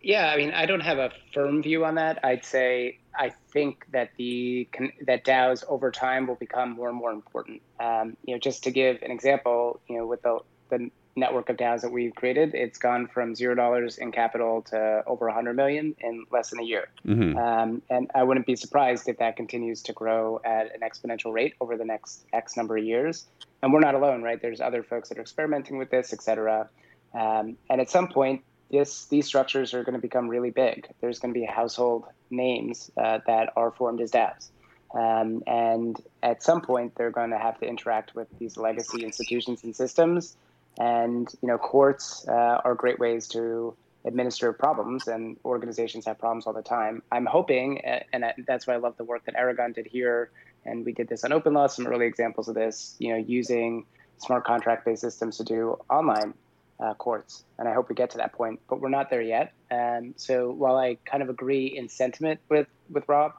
[0.01, 2.19] Yeah, I mean, I don't have a firm view on that.
[2.23, 4.69] I'd say I think that the
[5.05, 7.61] that DAOs over time will become more and more important.
[7.79, 11.57] Um, you know, just to give an example, you know, with the the network of
[11.57, 15.95] DAOs that we've created, it's gone from zero dollars in capital to over 100 million
[15.99, 16.87] in less than a year.
[17.05, 17.37] Mm-hmm.
[17.37, 21.55] Um, and I wouldn't be surprised if that continues to grow at an exponential rate
[21.59, 23.25] over the next X number of years.
[23.61, 24.41] And we're not alone, right?
[24.41, 26.69] There's other folks that are experimenting with this, et cetera.
[27.13, 30.87] Um, and at some point, this these structures are going to become really big.
[31.01, 34.49] There's going to be household names uh, that are formed as DAOs.
[34.93, 39.63] Um, and at some point, they're going to have to interact with these legacy institutions
[39.63, 40.35] and systems.
[40.79, 46.47] And you know, courts uh, are great ways to administer problems, and organizations have problems
[46.47, 47.01] all the time.
[47.11, 50.31] I'm hoping, and that's why I love the work that Aragon did here,
[50.65, 51.69] and we did this on OpenLaw.
[51.69, 53.85] Some early examples of this, you know, using
[54.17, 56.33] smart contract-based systems to do online
[56.79, 58.59] uh, courts, and I hope we get to that point.
[58.69, 59.53] But we're not there yet.
[59.69, 63.33] And so, while I kind of agree in sentiment with with Rob,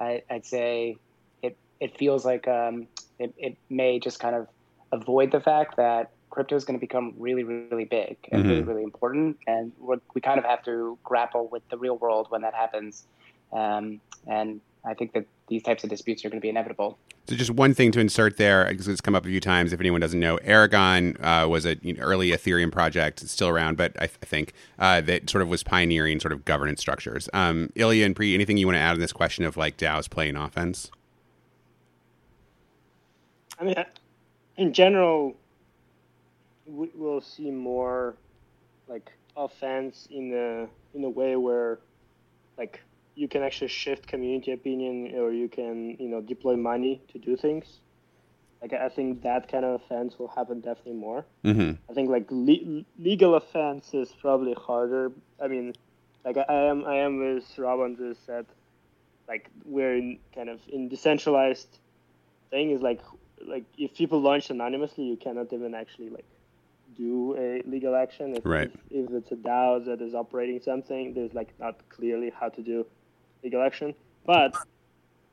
[0.00, 0.96] I, would say
[1.42, 4.48] it it feels like um, it, it may just kind of
[4.92, 8.50] avoid the fact that crypto is going to become really really big and mm-hmm.
[8.50, 9.72] really really important, and
[10.14, 13.06] we kind of have to grapple with the real world when that happens.
[13.52, 16.98] Um, and I think that these types of disputes are going to be inevitable.
[17.28, 19.72] So just one thing to insert there, because it's come up a few times.
[19.72, 23.48] If anyone doesn't know, Aragon uh, was an you know, early Ethereum project, it's still
[23.48, 26.80] around, but I, th- I think uh, that sort of was pioneering sort of governance
[26.80, 27.28] structures.
[27.32, 30.10] Um, Ilya and Pri, anything you want to add on this question of like DAOs
[30.10, 30.90] playing offense?
[33.58, 33.74] I mean,
[34.56, 35.36] in general,
[36.66, 38.16] we will see more
[38.88, 41.78] like offense in a in a way where
[42.58, 42.80] like
[43.16, 47.36] you can actually shift community opinion or you can you know deploy money to do
[47.36, 47.80] things
[48.62, 51.26] like I think that kind of offense will happen definitely more.
[51.44, 55.12] hmm I think like le- legal offense is probably harder.
[55.40, 55.72] I mean,
[56.24, 58.46] like I am I am with Rob on this that
[59.28, 61.78] like we're in kind of in decentralized
[62.50, 63.02] thing is like
[63.46, 66.26] like if people launch anonymously, you cannot even actually like
[66.96, 68.34] do a legal action.
[68.36, 68.70] If, Right.
[68.90, 72.62] if, if it's a DAO that is operating something, there's like not clearly how to
[72.62, 72.86] do
[73.42, 73.94] legal action.
[74.24, 74.56] But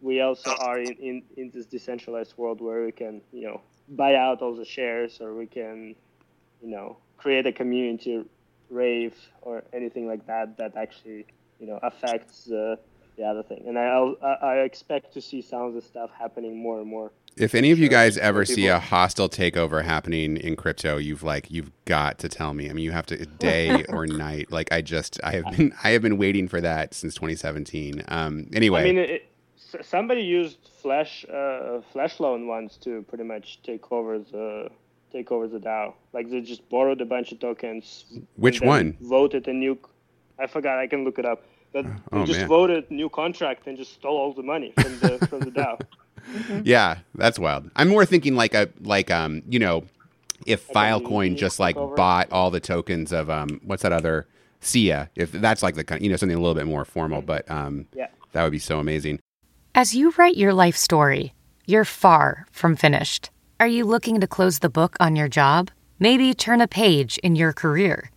[0.01, 4.15] we also are in, in, in this decentralized world where we can, you know, buy
[4.15, 5.95] out all the shares or we can,
[6.61, 8.23] you know, create a community
[8.69, 11.25] rave or anything like that that actually,
[11.59, 12.77] you know, affects the,
[13.17, 13.63] the other thing.
[13.67, 17.11] And I, I, I expect to see some of the stuff happening more and more.
[17.35, 21.49] If any of you guys ever see a hostile takeover happening in crypto, you've like
[21.49, 22.69] you've got to tell me.
[22.69, 24.51] I mean, you have to day or night.
[24.51, 28.03] Like I just I have been I have been waiting for that since 2017.
[28.07, 29.29] Um anyway, I mean, it,
[29.81, 34.69] somebody used Flash uh, Flash loan once to pretty much take over the
[35.11, 35.93] take over the DAO.
[36.13, 38.05] Like they just borrowed a bunch of tokens.
[38.35, 38.97] Which one?
[39.01, 39.79] Voted a new.
[40.39, 40.77] I forgot.
[40.79, 41.43] I can look it up.
[41.71, 42.47] But Oh, they just man.
[42.47, 45.79] voted new contract and just stole all the money from the from the DAO.
[46.63, 47.69] Yeah, that's wild.
[47.75, 49.83] I'm more thinking like a like um, you know,
[50.45, 51.95] if Like Filecoin just like takeover?
[51.95, 54.27] bought all the tokens of um what's that other
[54.61, 57.49] SIA, if that's like the kind you know something a little bit more formal, but
[57.51, 58.07] um Yeah.
[58.33, 59.19] that would be so amazing.
[59.75, 61.33] As you write your life story,
[61.65, 63.29] you're far from finished.
[63.59, 65.71] Are you looking to close the book on your job?
[65.99, 68.09] Maybe turn a page in your career?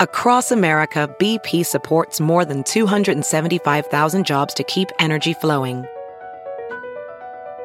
[0.00, 5.84] Across America, BP supports more than 275,000 jobs to keep energy flowing.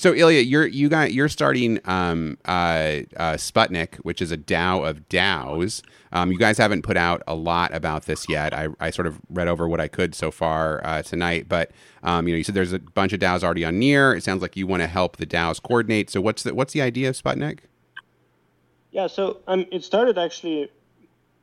[0.00, 4.88] So Ilya, you're you got you're starting um, uh, uh, Sputnik, which is a DAO
[4.88, 5.82] of DAOs.
[6.10, 8.54] Um, you guys haven't put out a lot about this yet.
[8.54, 11.72] I, I sort of read over what I could so far uh, tonight, but
[12.02, 14.14] um, you know, you said there's a bunch of DAOs already on Near.
[14.14, 16.08] It sounds like you want to help the DAOs coordinate.
[16.08, 17.58] So what's the what's the idea of Sputnik?
[18.92, 20.70] Yeah, so um, it started actually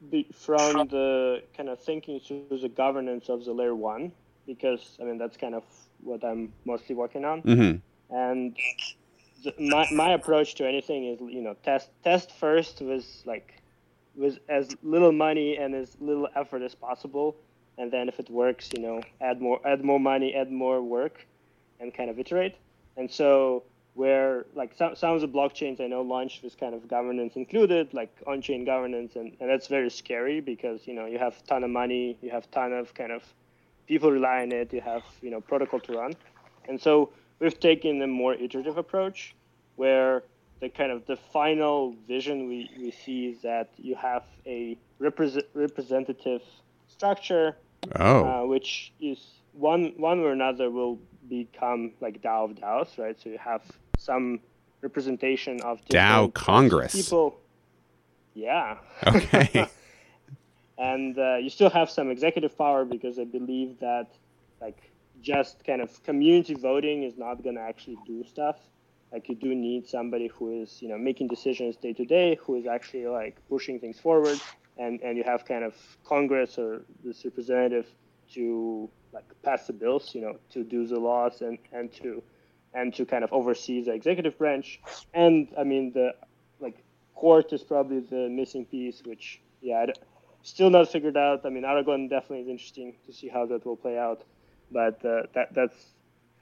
[0.09, 4.13] be, from the kind of thinking through the governance of the layer one,
[4.47, 5.63] because I mean that's kind of
[6.01, 7.43] what I'm mostly working on.
[7.43, 7.77] Mm-hmm.
[8.09, 8.55] And
[9.59, 13.61] my my approach to anything is you know test test first with like
[14.15, 17.35] with as little money and as little effort as possible,
[17.77, 21.25] and then if it works, you know, add more add more money, add more work,
[21.79, 22.55] and kind of iterate.
[22.97, 26.87] And so where like some, some of the blockchains I know launched with kind of
[26.87, 31.45] governance included, like on-chain governance, and, and that's very scary because you know you have
[31.47, 33.23] ton of money, you have ton of kind of
[33.87, 36.13] people rely on it, you have you know protocol to run,
[36.67, 37.09] and so
[37.39, 39.35] we've taken a more iterative approach
[39.75, 40.23] where
[40.59, 45.45] the kind of the final vision we, we see is that you have a represent,
[45.53, 46.41] representative
[46.87, 47.55] structure
[47.95, 49.19] Oh, uh, which is
[49.53, 53.19] one one or another will become like DAO of DAOs, right?
[53.19, 53.61] So you have
[53.97, 54.39] some
[54.81, 56.95] representation of the DAO different types of Congress.
[56.95, 57.39] people.
[58.33, 58.77] Yeah.
[59.05, 59.67] Okay.
[60.77, 64.07] and uh, you still have some executive power because I believe that
[64.61, 64.77] like
[65.21, 68.57] just kind of community voting is not going to actually do stuff.
[69.11, 72.55] Like you do need somebody who is you know making decisions day to day, who
[72.55, 74.39] is actually like pushing things forward,
[74.77, 77.87] and and you have kind of Congress or this representative
[78.33, 82.21] to like pass the bills, you know, to do the laws and and to
[82.73, 84.81] and to kind of oversee the executive branch.
[85.13, 86.13] And I mean the
[86.59, 86.83] like
[87.15, 89.85] court is probably the missing piece, which yeah,
[90.43, 91.45] still not figured out.
[91.45, 94.23] I mean, Aragon definitely is interesting to see how that will play out,
[94.71, 95.75] but uh, that that's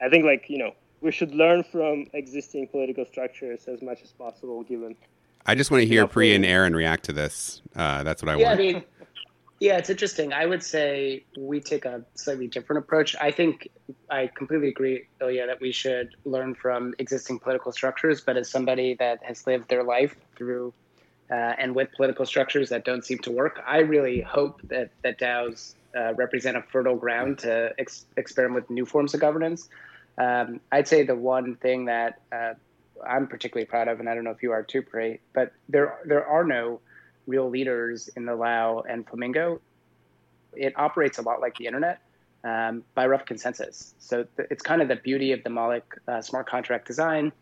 [0.01, 4.11] I think like you know we should learn from existing political structures as much as
[4.11, 4.95] possible, given
[5.45, 6.45] I just want to hear Yeah, Pri and.
[6.45, 7.61] Aaron react to this.
[7.75, 8.59] Uh, that's what I yeah, I want.
[8.59, 8.83] mean,
[9.59, 10.33] yeah, it's interesting.
[10.33, 13.15] I would say we take a slightly different approach.
[13.21, 13.69] I think
[14.09, 18.21] I completely agree, Ilya, that we should learn from existing political structures.
[18.21, 20.73] But as somebody that has lived their life through
[21.31, 25.19] uh, and with political structures that don't seem to work, I really hope that that
[25.19, 29.69] DAOs uh, represent a fertile ground to ex- experiment with new forms of governance.
[30.17, 32.53] Um, I'd say the one thing that uh,
[33.05, 35.99] I'm particularly proud of, and I don't know if you are too, Pri, but there
[36.05, 36.79] there are no
[37.27, 39.59] real leaders in the LAO and Flamingo.
[40.55, 41.99] It operates a lot like the internet
[42.43, 43.93] um, by rough consensus.
[43.99, 47.33] So th- it's kind of the beauty of the Moloch uh, smart contract design,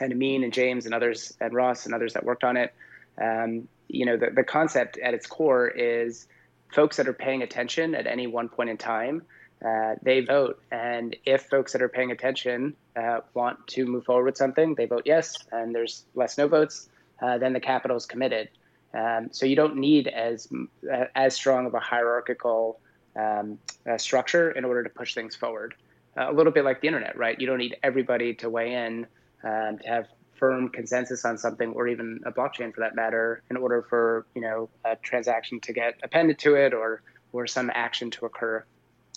[0.00, 2.74] and Ameen and James and others and Ross and others that worked on it.
[3.20, 6.26] Um, you know, the, the concept at its core is
[6.72, 9.22] folks that are paying attention at any one point in time
[9.64, 10.62] uh, they vote.
[10.70, 14.86] And if folks that are paying attention uh, want to move forward with something, they
[14.86, 16.88] vote yes, and there's less no votes,
[17.20, 18.48] uh, then the capital is committed.
[18.94, 20.48] Um, so you don't need as
[20.90, 22.80] uh, as strong of a hierarchical
[23.16, 23.58] um,
[23.88, 25.74] uh, structure in order to push things forward.
[26.16, 27.38] a little bit like the internet, right?
[27.40, 29.06] You don't need everybody to weigh in
[29.42, 30.06] um, to have
[30.38, 34.42] firm consensus on something, or even a blockchain for that matter, in order for you
[34.42, 38.64] know a transaction to get appended to it or or some action to occur.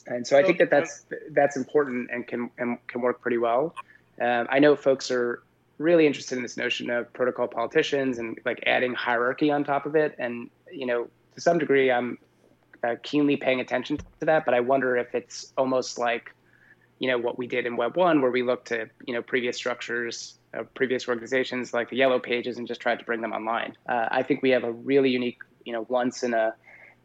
[0.08, 3.76] And so I think that that's that's important and can and can work pretty well.
[4.20, 5.44] Um, I know folks are
[5.78, 9.96] really interested in this notion of protocol politicians and like adding hierarchy on top of
[9.96, 10.16] it.
[10.18, 12.18] And you know, to some degree, I'm
[12.84, 14.46] uh, keenly paying attention to that.
[14.46, 16.34] But I wonder if it's almost like
[17.02, 19.58] you know what we did in Web one, where we looked to you know previous
[19.58, 23.76] structures, uh, previous organizations like the Yellow Pages, and just tried to bring them online.
[23.90, 26.54] Uh, I think we have a really unique, you know, once in a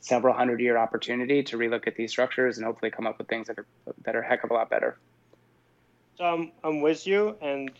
[0.00, 3.46] several hundred year opportunity to relook at these structures and hopefully come up with things
[3.46, 3.66] that are
[4.04, 4.98] that are a heck of a lot better.
[6.18, 7.70] So I'm, I'm with you, and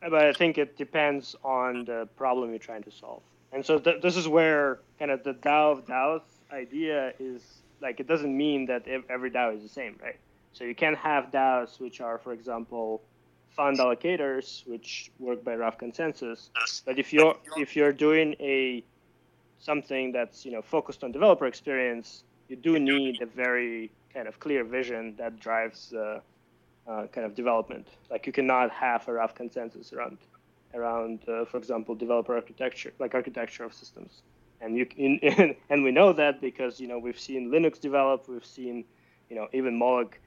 [0.00, 3.20] but I think it depends on the problem you're trying to solve.
[3.52, 7.42] And so th- this is where kind of the DAO of DAOs idea is
[7.82, 10.16] like it doesn't mean that every DAO is the same, right?
[10.52, 13.02] So you can have DAOs which are, for example,
[13.50, 16.50] fund allocators, which work by rough consensus.
[16.84, 18.84] But if you're if you're doing a
[19.58, 24.40] something that's you know focused on developer experience, you do need a very kind of
[24.40, 26.20] clear vision that drives uh,
[26.88, 27.86] uh, kind of development.
[28.10, 30.18] Like you cannot have a rough consensus around
[30.74, 34.22] around, uh, for example, developer architecture, like architecture of systems.
[34.60, 38.44] And you in, and we know that because you know we've seen Linux develop, we've
[38.44, 38.84] seen
[39.28, 40.18] you know even Moloch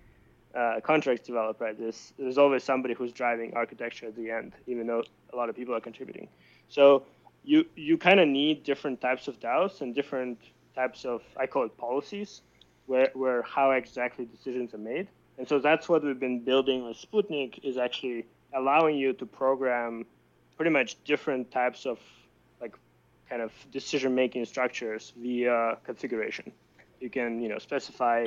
[0.55, 1.59] uh, contracts develop.
[1.59, 5.49] Right, there's there's always somebody who's driving architecture at the end, even though a lot
[5.49, 6.27] of people are contributing.
[6.69, 7.03] So
[7.43, 10.39] you you kind of need different types of DAOs and different
[10.75, 12.41] types of I call it policies,
[12.85, 15.07] where where how exactly decisions are made.
[15.37, 20.05] And so that's what we've been building with Sputnik is actually allowing you to program
[20.55, 21.97] pretty much different types of
[22.61, 22.75] like
[23.27, 26.51] kind of decision making structures via configuration.
[26.99, 28.25] You can you know specify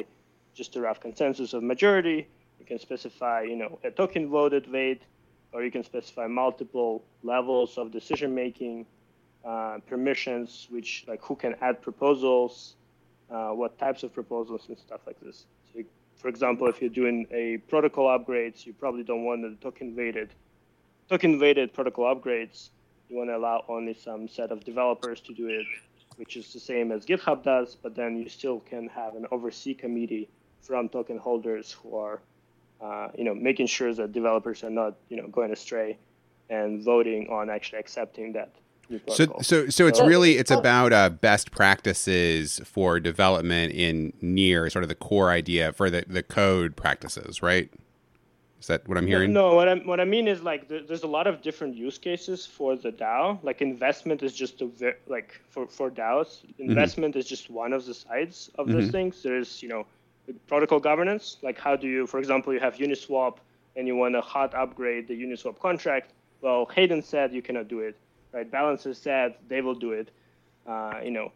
[0.57, 2.27] just a rough consensus of majority.
[2.59, 5.03] You can specify you know a token voted weight,
[5.53, 8.87] or you can specify multiple levels of decision making
[9.45, 12.75] uh, permissions, which like who can add proposals,
[13.31, 15.45] uh, what types of proposals and stuff like this.
[15.73, 15.83] So,
[16.17, 20.31] for example, if you're doing a protocol upgrades, you probably don't want the token weighted,
[21.11, 22.71] token weighted protocol upgrades.
[23.09, 25.67] You want to allow only some set of developers to do it,
[26.17, 29.75] which is the same as GitHub does, but then you still can have an oversee
[29.75, 30.29] committee
[30.67, 32.21] from token holders who are,
[32.81, 35.99] uh, you know, making sure that developers are not, you know, going astray
[36.51, 38.51] and voting on actually accepting that
[39.09, 44.85] so, so, so it's really it's about uh, best practices for development in Near sort
[44.85, 47.71] of the core idea for the, the code practices, right?
[48.61, 49.33] Is that what I'm hearing?
[49.33, 51.99] No, no what I what I mean is like there's a lot of different use
[51.99, 53.39] cases for the DAO.
[53.43, 54.71] Like investment is just a
[55.07, 56.63] like for for DAOs, mm-hmm.
[56.63, 57.21] investment mm-hmm.
[57.21, 58.79] is just one of the sides of mm-hmm.
[58.79, 59.23] those things.
[59.23, 59.87] There's you know
[60.47, 61.39] protocol governance.
[61.43, 63.39] Like how do you, for example, you have Uniswap
[63.77, 66.13] and you want to hot upgrade the Uniswap contract.
[66.41, 67.97] Well, Hayden said you cannot do it
[68.37, 68.51] right?
[68.51, 70.11] Balancer said they will do it.
[70.67, 71.33] Uh, you know,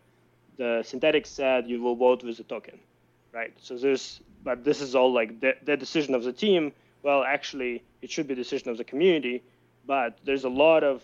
[0.57, 2.78] the Synthetix said you will vote with the token,
[3.32, 3.53] right?
[3.61, 6.72] So there's, but this is all like the, the decision of the team.
[7.03, 9.43] Well, actually, it should be decision of the community,
[9.86, 11.03] but there's a lot of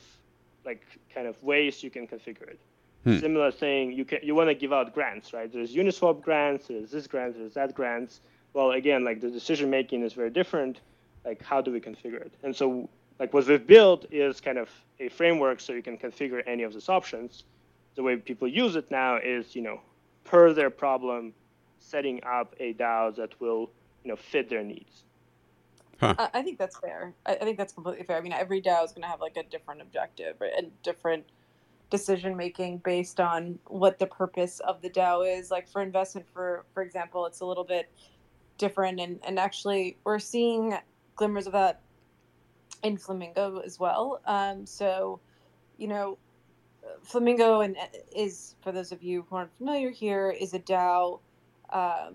[0.64, 0.84] like
[1.14, 2.60] kind of ways you can configure it.
[3.06, 3.18] Hmm.
[3.18, 5.52] Similar thing, you can you want to give out grants, right?
[5.52, 8.20] There's Uniswap grants, there's this grants, there's that grants.
[8.52, 10.80] Well, again, like the decision making is very different.
[11.24, 12.32] Like, how do we configure it?
[12.42, 12.88] And so
[13.20, 16.72] like what we've built is kind of a framework so you can configure any of
[16.72, 17.44] these options.
[17.94, 19.80] The way people use it now is, you know,
[20.24, 21.32] per their problem,
[21.78, 23.70] setting up a DAO that will,
[24.02, 25.04] you know, fit their needs.
[26.00, 26.28] Huh.
[26.34, 27.14] I think that's fair.
[27.24, 28.16] I think that's completely fair.
[28.16, 30.50] I mean, every DAO is going to have like a different objective right?
[30.58, 31.24] and different
[31.90, 35.50] decision making based on what the purpose of the DAO is.
[35.50, 37.90] Like for investment, for for example, it's a little bit
[38.58, 40.76] different, and and actually we're seeing
[41.16, 41.80] glimmers of that
[42.82, 44.20] in Flamingo as well.
[44.26, 45.20] Um, so,
[45.78, 46.18] you know,
[47.02, 51.20] Flamingo and uh, is for those of you who aren't familiar here is a DAO
[51.70, 52.14] um,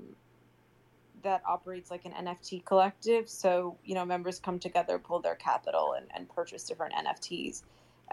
[1.24, 3.30] that operates like an NFT collective.
[3.30, 7.64] So, you know, members come together, pull their capital, and, and purchase different NFTs.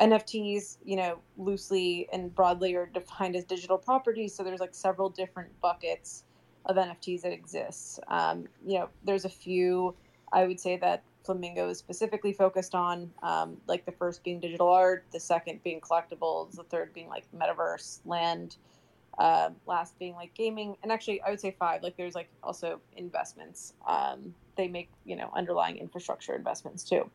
[0.00, 4.34] NFTs, you know, loosely and broadly are defined as digital properties.
[4.34, 6.24] So there's like several different buckets
[6.66, 8.00] of NFTs that exist.
[8.08, 9.94] Um, you know, there's a few
[10.32, 14.68] I would say that Flamingo is specifically focused on, um, like the first being digital
[14.68, 18.56] art, the second being collectibles, the third being like metaverse, land,
[19.18, 21.82] uh, last being like gaming, and actually I would say five.
[21.82, 23.74] Like there's like also investments.
[23.86, 27.10] Um, they make you know underlying infrastructure investments too.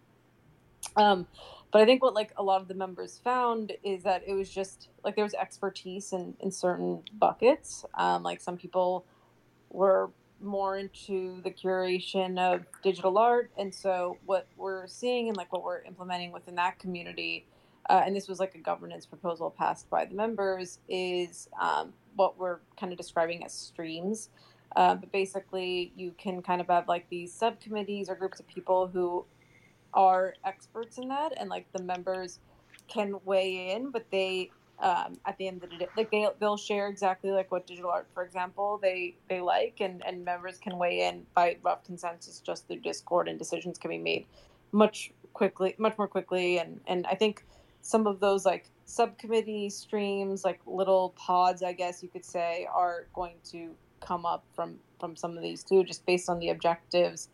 [0.96, 1.28] Um,
[1.72, 4.50] but I think what like a lot of the members found is that it was
[4.50, 7.86] just like there was expertise in in certain buckets.
[7.96, 9.06] Um, like some people
[9.70, 10.12] were
[10.42, 15.64] more into the curation of digital art and so what we're seeing and like what
[15.64, 17.46] we're implementing within that community
[17.90, 22.38] uh, and this was like a governance proposal passed by the members, is um, what
[22.38, 24.30] we're kind of describing as streams.
[24.76, 28.88] Uh, but basically, you can kind of have like these subcommittees or groups of people
[28.88, 29.26] who
[29.94, 32.40] are experts in that, and like the members
[32.88, 36.58] can weigh in, but they um, at the end of the day, like they they'll
[36.58, 40.78] share exactly like what digital art, for example, they they like, and and members can
[40.78, 44.26] weigh in by rough consensus just through Discord, and decisions can be made
[44.72, 47.46] much quickly, much more quickly, and and I think
[47.82, 53.08] some of those like subcommittee streams, like little pods, I guess you could say, are
[53.14, 57.30] going to come up from from some of these too, just based on the objectives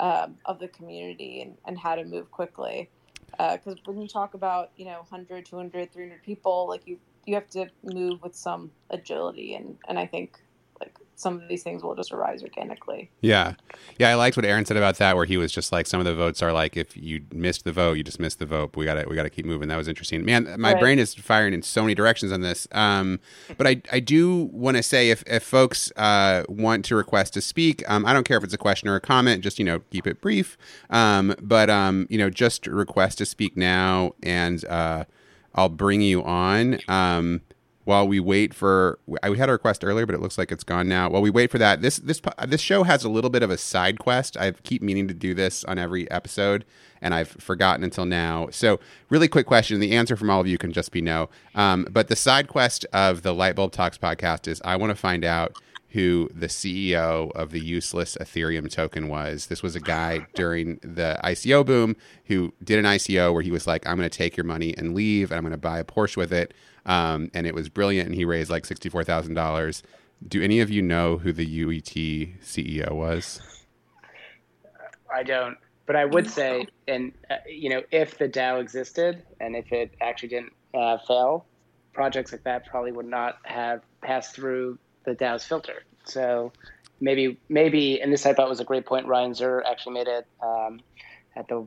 [0.00, 2.90] um, of the community and, and how to move quickly.
[3.30, 7.34] Because uh, when you talk about you know 100, 200, 300 people, like you you
[7.34, 10.42] have to move with some agility, and and I think
[11.22, 13.10] some of these things will just arise organically.
[13.20, 13.54] Yeah.
[13.98, 16.06] Yeah, I liked what Aaron said about that where he was just like some of
[16.06, 18.76] the votes are like if you missed the vote, you just missed the vote.
[18.76, 19.68] We got to we got to keep moving.
[19.68, 20.24] That was interesting.
[20.24, 20.80] Man, my right.
[20.80, 22.66] brain is firing in so many directions on this.
[22.72, 23.20] Um,
[23.56, 27.40] but I I do want to say if if folks uh, want to request to
[27.40, 29.80] speak, um, I don't care if it's a question or a comment, just you know,
[29.90, 30.58] keep it brief.
[30.90, 35.04] Um, but um, you know, just request to speak now and uh,
[35.54, 36.78] I'll bring you on.
[36.88, 37.42] Um,
[37.84, 40.64] while we wait for I we had a request earlier but it looks like it's
[40.64, 41.08] gone now.
[41.10, 43.58] While we wait for that this this this show has a little bit of a
[43.58, 44.36] side quest.
[44.36, 46.64] I keep meaning to do this on every episode
[47.00, 48.48] and i've forgotten until now.
[48.50, 48.80] So
[49.10, 49.80] really quick question.
[49.80, 51.30] The answer from all of you can just be no.
[51.54, 55.24] Um, but the side quest of the lightbulb talks podcast is i want to find
[55.24, 55.56] out
[55.92, 59.46] who the CEO of the useless Ethereum token was.
[59.46, 63.66] This was a guy during the ICO boom who did an ICO where he was
[63.66, 65.84] like, I'm going to take your money and leave, and I'm going to buy a
[65.84, 66.54] Porsche with it
[66.86, 68.08] um, and it was brilliant.
[68.08, 69.82] And he raised like sixty four thousand dollars.
[70.26, 73.40] Do any of you know who the UET CEO was?
[75.12, 79.56] I don't, but I would say, and uh, you know, if the DAO existed and
[79.56, 81.44] if it actually didn't uh, fail,
[81.92, 85.84] projects like that probably would not have passed through the DAO's filter.
[86.04, 86.52] So
[87.00, 89.06] maybe, maybe, and this I thought was a great point.
[89.06, 90.26] Ryan Zurrer actually made it.
[90.42, 90.80] Um,
[91.36, 91.64] at the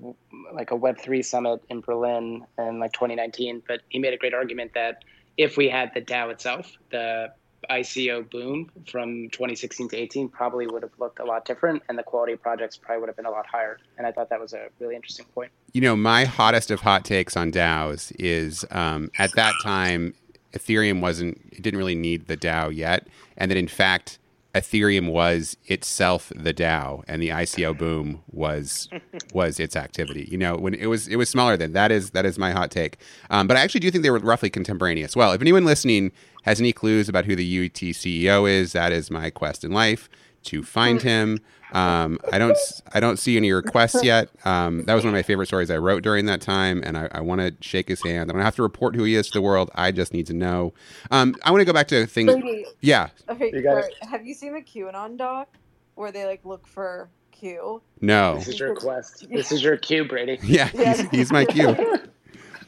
[0.54, 3.64] like a Web three summit in Berlin in like 2019.
[3.68, 5.04] But he made a great argument that
[5.38, 7.34] if we had the DAO itself, the
[7.70, 12.04] ICO boom from 2016 to 18 probably would have looked a lot different, and the
[12.04, 13.80] quality of projects probably would have been a lot higher.
[13.98, 15.52] And I thought that was a really interesting point.
[15.74, 20.14] You know, my hottest of hot takes on DAOs is um, at that time,
[20.54, 23.08] Ethereum wasn't, it didn't really need the DAO yet,
[23.38, 24.20] and that in fact
[24.56, 28.88] Ethereum was itself the DAO, and the ICO boom was
[29.34, 30.30] was its activity.
[30.32, 32.72] You know, when it was it was smaller than that is that is my hot
[32.72, 32.98] take.
[33.30, 35.14] Um, but I actually do think they were roughly contemporaneous.
[35.14, 39.12] Well, if anyone listening has any clues about who the UET CEO is, that is
[39.12, 40.10] my quest in life
[40.44, 41.40] to find him.
[41.74, 42.58] Um, I don't
[42.94, 44.30] I don't see any requests yet.
[44.46, 47.10] Um, that was one of my favorite stories I wrote during that time, and I,
[47.12, 48.30] I want to shake his hand.
[48.30, 49.72] I don't have to report who he is to the world.
[49.76, 50.74] I just need to know.
[51.12, 52.32] Um, I want to go back to things.
[52.32, 53.10] Brady, yeah.
[53.30, 53.52] Okay.
[53.54, 55.50] You have you seen the QAnon doc
[55.96, 57.82] where they like look for Q?
[58.02, 58.36] No.
[58.36, 59.28] This is your quest.
[59.30, 60.40] This is your Q, Brady.
[60.44, 61.76] Yeah, he's, he's my Q.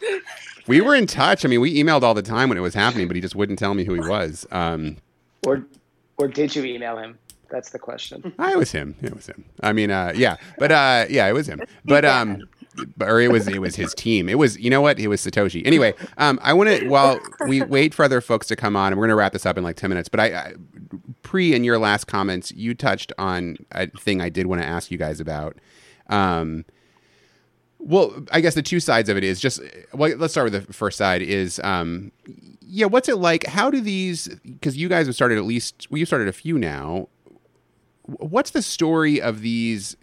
[0.68, 1.45] we were in touch.
[1.45, 3.60] I mean, we emailed all the time when it was happening, but he just wouldn't
[3.60, 4.45] tell me who he was.
[4.52, 4.98] Um,
[5.45, 5.66] or,
[6.18, 7.18] or did you email him?
[7.50, 8.34] That's the question.
[8.39, 8.95] I, it was him.
[9.02, 9.45] It was him.
[9.62, 11.62] I mean, uh, yeah, but uh, yeah, it was him.
[11.86, 12.43] But um,
[13.02, 14.30] or it was it was his team.
[14.30, 15.00] It was you know what?
[15.00, 15.66] It was Satoshi.
[15.66, 19.00] Anyway, um, I want to while we wait for other folks to come on, and
[19.00, 20.10] we're gonna wrap this up in like ten minutes.
[20.10, 20.54] But I, I
[21.24, 24.91] Pri in your last comments, you touched on a thing I did want to ask
[24.91, 25.58] you guys about.
[26.10, 26.66] Um,
[27.80, 29.62] well, I guess the two sides of it is just
[29.93, 32.12] well, let's start with the first side is um,
[32.62, 33.45] yeah, what's it like?
[33.45, 36.58] How do these because you guys have started at least well, you started a few
[36.58, 37.08] now
[38.08, 39.95] what's the story of these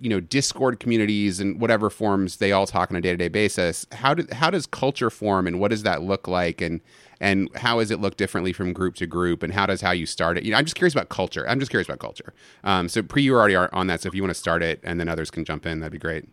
[0.00, 3.28] you know Discord communities and whatever forms they all talk on a day to day
[3.28, 3.86] basis.
[3.92, 6.80] How do how does culture form, and what does that look like, and
[7.20, 10.06] and how does it look differently from group to group, and how does how you
[10.06, 10.44] start it?
[10.44, 11.46] You know, I'm just curious about culture.
[11.46, 12.32] I'm just curious about culture.
[12.64, 14.00] Um, so Pri, you already are on that.
[14.00, 15.98] So if you want to start it, and then others can jump in, that'd be
[15.98, 16.24] great.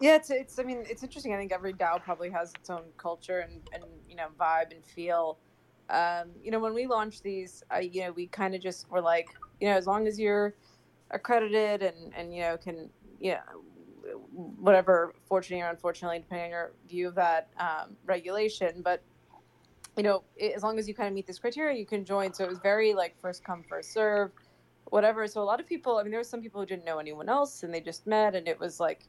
[0.00, 0.58] Yeah, it's it's.
[0.58, 1.32] I mean, it's interesting.
[1.32, 4.84] I think every DAO probably has its own culture and and you know vibe and
[4.84, 5.38] feel.
[5.88, 9.00] Um, you know, when we launched these, uh, you know, we kind of just were
[9.00, 9.28] like,
[9.62, 10.56] you know, as long as you're
[11.12, 12.90] accredited and and you know can
[13.20, 13.38] you know
[14.32, 19.04] whatever fortunately or unfortunately depending on your view of that um, regulation, but
[19.96, 22.32] you know, it, as long as you kind of meet this criteria, you can join.
[22.32, 24.32] So it was very like first come first serve,
[24.86, 25.28] whatever.
[25.28, 27.28] So a lot of people, I mean, there were some people who didn't know anyone
[27.28, 29.06] else and they just met, and it was like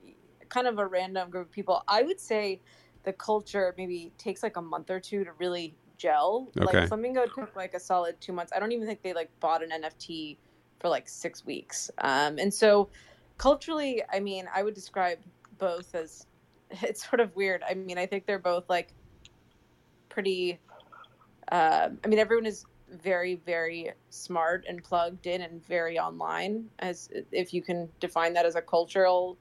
[0.49, 1.82] kind of a random group of people.
[1.88, 2.62] I would say
[3.06, 6.51] the culture maybe takes like a month or two to really gel.
[6.60, 6.80] Okay.
[6.80, 8.51] Like Flamingo took like a solid two months.
[8.54, 10.38] I don't even think they like bought an NFT
[10.80, 11.89] for like six weeks.
[11.99, 12.89] Um, and so
[13.38, 15.20] culturally, I mean, I would describe
[15.58, 16.28] both as
[16.82, 17.64] it's sort of weird.
[17.68, 18.93] I mean, I think they're both like
[20.10, 20.60] pretty.
[21.49, 26.66] Uh, I mean, everyone is very, very smart and plugged in and very online.
[26.80, 29.38] As if you can define that as a cultural,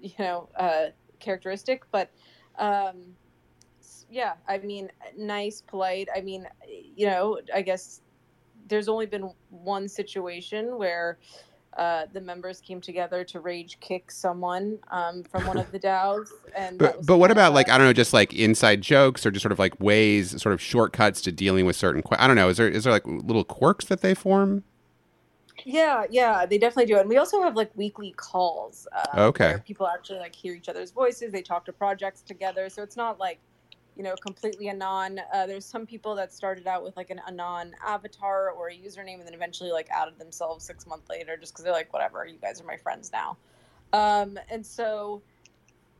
[0.00, 0.86] you know, uh,
[1.18, 1.82] characteristic.
[1.90, 2.10] But
[2.58, 3.16] um,
[4.10, 6.08] yeah, I mean, nice, polite.
[6.14, 6.46] I mean,
[6.96, 8.00] you know, I guess
[8.68, 11.18] there's only been one situation where
[11.76, 16.28] uh, the members came together to rage kick someone um, from one of the DAOs.
[16.56, 19.42] And but but what about like I don't know, just like inside jokes or just
[19.42, 22.02] sort of like ways, sort of shortcuts to dealing with certain.
[22.12, 22.48] I don't know.
[22.48, 24.64] Is there is there like little quirks that they form?
[25.64, 26.98] Yeah, yeah, they definitely do.
[26.98, 28.88] And we also have like weekly calls.
[28.92, 29.56] Um, okay.
[29.66, 31.32] people actually like hear each other's voices.
[31.32, 32.68] They talk to projects together.
[32.70, 33.38] So it's not like
[33.96, 35.20] you know, completely anon.
[35.32, 39.14] Uh, there's some people that started out with like an anon avatar or a username
[39.14, 42.38] and then eventually like outed themselves six months later just because they're like, whatever, you
[42.38, 43.36] guys are my friends now.
[43.92, 45.22] Um, and so,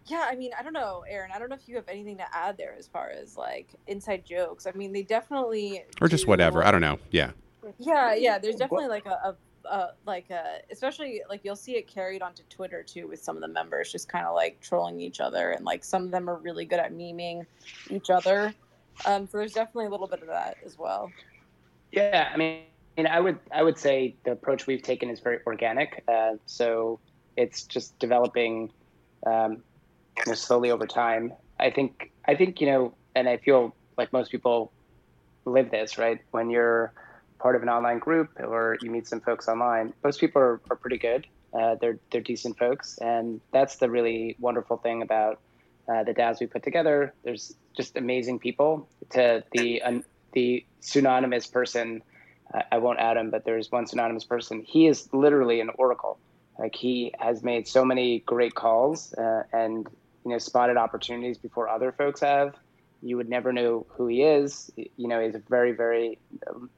[0.07, 1.30] yeah, I mean, I don't know, Aaron.
[1.34, 4.24] I don't know if you have anything to add there as far as like inside
[4.24, 4.66] jokes.
[4.66, 6.64] I mean, they definitely or just do, whatever.
[6.64, 6.99] I don't know.
[7.11, 7.32] Yeah.
[7.78, 8.38] Yeah, yeah.
[8.38, 9.36] There's definitely like a, a
[9.69, 13.43] uh, like uh, especially like you'll see it carried onto Twitter too with some of
[13.43, 16.37] the members just kind of like trolling each other and like some of them are
[16.37, 17.45] really good at memeing
[17.91, 18.55] each other.
[19.07, 21.11] Um, so there's definitely a little bit of that as well.
[21.93, 22.63] Yeah, I mean,
[22.97, 26.03] I, mean, I would I would say the approach we've taken is very organic.
[26.09, 27.01] Uh, so
[27.37, 28.71] it's just developing
[29.27, 29.63] um,
[30.17, 31.33] you know, slowly over time.
[31.59, 34.73] I think I think you know, and I feel like most people
[35.45, 36.93] live this right when you're
[37.41, 40.76] part of an online group or you meet some folks online, most people are, are
[40.76, 41.26] pretty good.
[41.53, 45.41] Uh, they're they're decent folks, and that's the really wonderful thing about
[45.88, 47.12] uh, the DAOs we put together.
[47.24, 48.88] There's just amazing people.
[49.11, 52.03] To the um, the pseudonymous person,
[52.55, 54.62] uh, I won't add him, but there's one pseudonymous person.
[54.62, 56.18] He is literally an oracle.
[56.57, 59.88] Like he has made so many great calls uh, and
[60.24, 62.55] you know spotted opportunities before other folks have
[63.03, 64.71] you would never know who he is.
[64.77, 66.19] You know, he's a very, very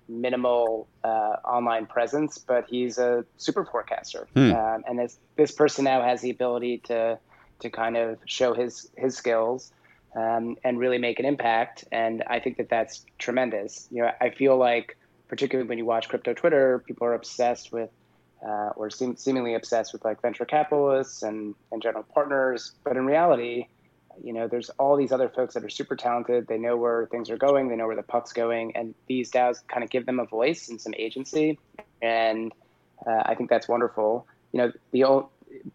[0.09, 4.29] minimal uh, online presence, but he's a super forecaster.
[4.35, 4.53] Hmm.
[4.53, 7.19] Um, and this this person now has the ability to
[7.61, 9.73] to kind of show his his skills
[10.15, 11.85] um, and really make an impact.
[11.91, 13.89] And I think that that's tremendous.
[13.91, 14.97] You know, I feel like
[15.29, 17.91] particularly when you watch crypto Twitter, people are obsessed with.
[18.45, 23.07] Uh, or seem, seemingly obsessed with like venture capitalists and, and general partners, but in
[23.07, 23.69] reality,
[24.23, 26.47] you know, there's all these other folks that are super talented.
[26.47, 27.69] They know where things are going.
[27.69, 30.69] They know where the puck's going, and these DAOs kind of give them a voice
[30.69, 31.59] and some agency.
[32.01, 32.53] And
[33.07, 34.27] uh, I think that's wonderful.
[34.53, 35.29] You know, the old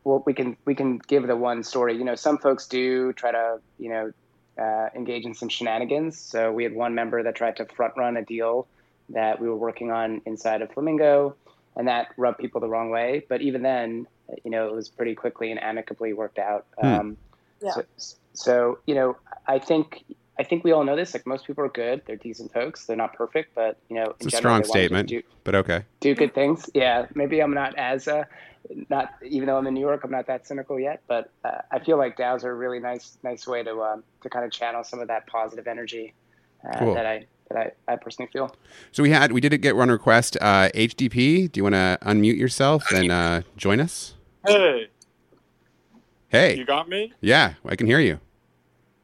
[0.04, 1.98] well, we can we can give the one story.
[1.98, 4.12] You know, some folks do try to you know
[4.58, 6.20] uh, engage in some shenanigans.
[6.20, 8.68] So we had one member that tried to front run a deal
[9.10, 11.36] that we were working on inside of Flamingo,
[11.76, 13.26] and that rubbed people the wrong way.
[13.28, 14.08] But even then,
[14.43, 16.66] you know, it was pretty quickly and amicably worked out.
[16.80, 16.88] Hmm.
[16.88, 17.18] Um,
[17.62, 17.72] yeah.
[17.72, 17.86] So,
[18.38, 19.17] so, you know,
[19.47, 20.03] I think
[20.39, 21.13] I think we all know this.
[21.13, 22.85] Like most people are good; they're decent folks.
[22.85, 25.09] They're not perfect, but you know, it's a general, strong statement.
[25.09, 26.69] Do, but okay, do good things.
[26.75, 28.25] Yeah, maybe I'm not as uh,
[28.89, 31.01] not even though I'm in New York, I'm not that cynical yet.
[31.07, 34.29] But uh, I feel like DAOs are a really nice nice way to um, to
[34.29, 36.13] kind of channel some of that positive energy
[36.63, 36.93] uh, cool.
[36.93, 38.55] that I that I, I personally feel.
[38.91, 40.38] So we had we did a get one request.
[40.39, 44.13] Uh, HDP, do you want to unmute yourself and uh, join us?
[44.45, 44.89] Hey.
[46.29, 46.57] Hey.
[46.57, 47.13] You got me?
[47.21, 48.19] Yeah, I can hear you.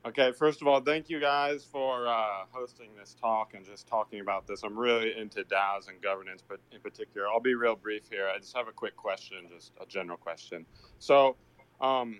[0.05, 4.19] Okay, first of all, thank you guys for uh, hosting this talk and just talking
[4.19, 4.63] about this.
[4.63, 8.27] I'm really into DAOs and governance, but in particular, I'll be real brief here.
[8.27, 10.65] I just have a quick question, just a general question.
[10.99, 11.37] So,
[11.79, 12.19] um,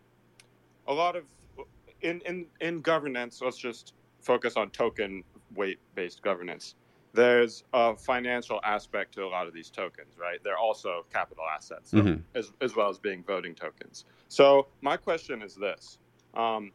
[0.88, 1.26] a lot of
[2.02, 5.24] in in in governance, let's just focus on token
[5.56, 6.76] weight based governance.
[7.16, 10.40] there's a financial aspect to a lot of these tokens, right?
[10.44, 12.24] They're also capital assets, so, Mhm.
[12.34, 14.06] as, as well as being voting tokens.
[14.30, 16.00] So, my question is this.
[16.34, 16.72] Um,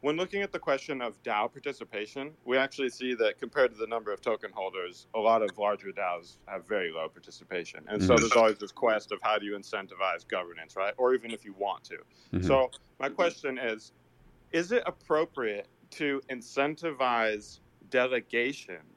[0.00, 3.86] when looking at the question of DAO participation, we actually see that compared to the
[3.86, 7.84] number of token holders, a lot of larger DAOs have very low participation.
[7.88, 8.20] And so Mhm.
[8.20, 10.94] there's always this quest of how do you incentivize governance, right?
[10.96, 11.98] Or even if you want to.
[12.32, 12.44] Mhm.
[12.44, 13.92] So, my question is
[14.52, 18.96] is it appropriate to incentivize delegation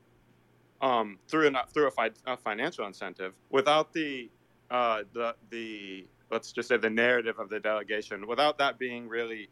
[0.81, 4.31] um, through an, through a, fi- a financial incentive without the
[4.69, 9.49] uh, the the let's just say the narrative of the delegation without that being really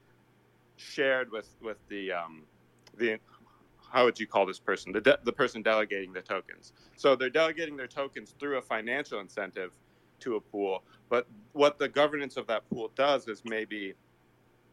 [0.82, 2.44] shared with with the um,
[2.98, 3.18] the
[3.92, 4.92] how would you call this person?
[4.92, 6.74] The de- the person delegating the tokens.
[6.96, 9.72] So they're delegating their tokens through a financial incentive
[10.22, 13.94] to a pool but what the governance of that pool does is maybe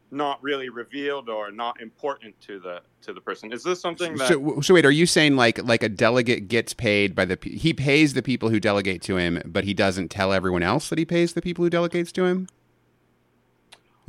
[0.09, 3.51] not really revealed or not important to the to the person.
[3.51, 6.73] Is this something that So, so wait, are you saying like like a delegate gets
[6.73, 10.31] paid by the he pays the people who delegate to him, but he doesn't tell
[10.31, 12.47] everyone else that he pays the people who delegates to him?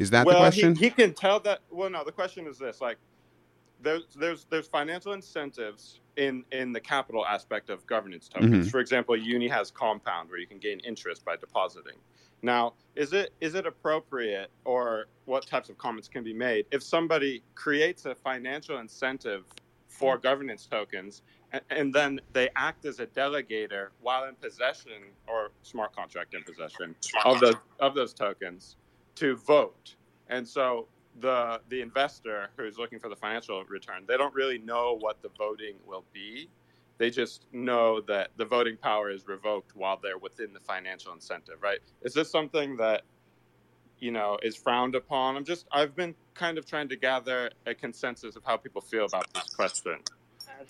[0.01, 0.75] Is that well, the question?
[0.75, 1.61] He, he can tell that.
[1.71, 2.03] Well, no.
[2.05, 2.97] The question is this: like,
[3.83, 8.67] there's there's there's financial incentives in in the capital aspect of governance tokens.
[8.67, 8.71] Mhm.
[8.71, 11.99] For example, Uni has Compound, where you can gain interest by depositing.
[12.41, 16.83] Now, is it is it appropriate, or what types of comments can be made if
[16.83, 19.45] somebody creates a financial incentive
[19.87, 21.21] for governance tokens,
[21.53, 26.43] and, and then they act as a delegator while in possession or smart contract in
[26.43, 26.95] possession
[27.27, 28.77] of those of those tokens
[29.17, 29.95] to vote.
[30.29, 30.89] And so
[31.21, 35.29] the the investor who's looking for the financial return, they don't really know what the
[35.37, 36.49] voting will be.
[36.99, 41.57] They just know that the voting power is revoked while they're within the financial incentive,
[41.63, 41.79] right?
[42.03, 43.03] Is this something that
[43.99, 45.37] you know is frowned upon?
[45.37, 49.07] I'm just I've been kind of trying to gather a consensus of how people feel
[49.07, 49.99] about this question.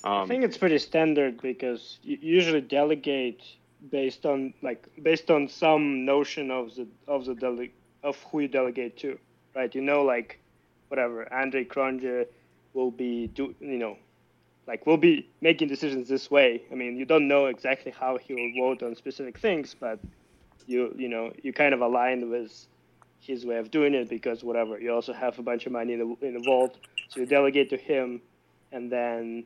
[0.05, 3.43] I Um, think it's pretty standard because you usually delegate
[3.91, 7.73] based on like based on some notion of the of the dele-
[8.03, 9.19] of who you delegate to,
[9.55, 9.75] right?
[9.75, 10.41] You know, like
[10.89, 12.27] whatever Andre Cronje
[12.75, 13.97] will be do you know,
[14.67, 16.63] like will be making decisions this way.
[16.71, 19.99] I mean, you don't know exactly how he will vote on specific things, but
[20.67, 22.67] you you know you kind of align with
[23.21, 25.99] his way of doing it because whatever you also have a bunch of money in
[25.99, 26.79] the in the vault,
[27.09, 28.21] so you delegate to him,
[28.73, 29.45] and then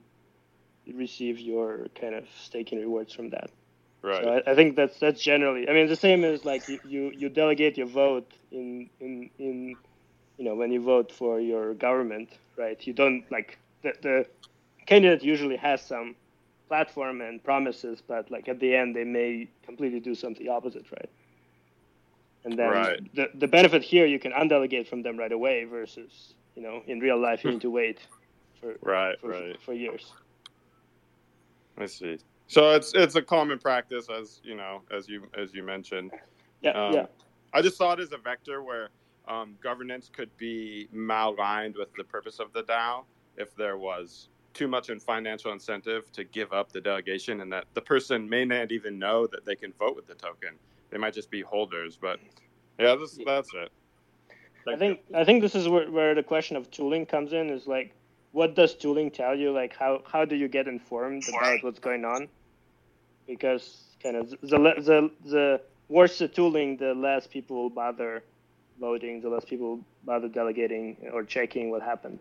[0.93, 3.51] receive your kind of staking rewards from that.
[4.05, 4.23] Right.
[4.23, 5.69] So I, I think that's that's generally.
[5.69, 9.77] I mean, the same as like you, you, you delegate your vote in in in
[10.39, 12.79] you know when you vote for your government, right?
[12.87, 14.27] You don't like the the
[14.87, 16.15] candidate usually has some
[16.69, 21.11] platform and promises, but like at the end they may completely do something opposite, right?
[22.45, 23.15] And then Right.
[23.15, 27.01] the the benefit here you can undelegate from them right away versus you know in
[27.01, 27.55] real life you hmm.
[27.55, 27.99] need to wait
[28.61, 29.61] for Right, for, right.
[29.63, 30.13] for years.
[31.77, 32.19] I see.
[32.47, 36.12] So it's it's a common practice, as you know, as you as you mentioned.
[36.61, 37.07] Yeah, Um, yeah.
[37.53, 38.88] I just saw it as a vector where
[39.28, 43.05] um, governance could be maligned with the purpose of the DAO
[43.36, 47.64] if there was too much in financial incentive to give up the delegation, and that
[47.74, 50.51] the person may not even know that they can vote with the token.
[50.90, 51.97] They might just be holders.
[52.01, 52.20] But
[52.78, 53.72] yeah, this, that's it.
[54.68, 57.51] I think I think this is where, where the question of tooling comes in.
[57.51, 57.95] Is like,
[58.35, 59.53] what does tooling tell you?
[59.53, 62.28] Like, how how do you get informed about what's going on?
[63.28, 63.64] Because
[64.03, 64.59] kind of the
[64.91, 68.24] the the worse the tooling, the less people bother
[68.80, 72.18] voting, the less people bother delegating or checking what happened.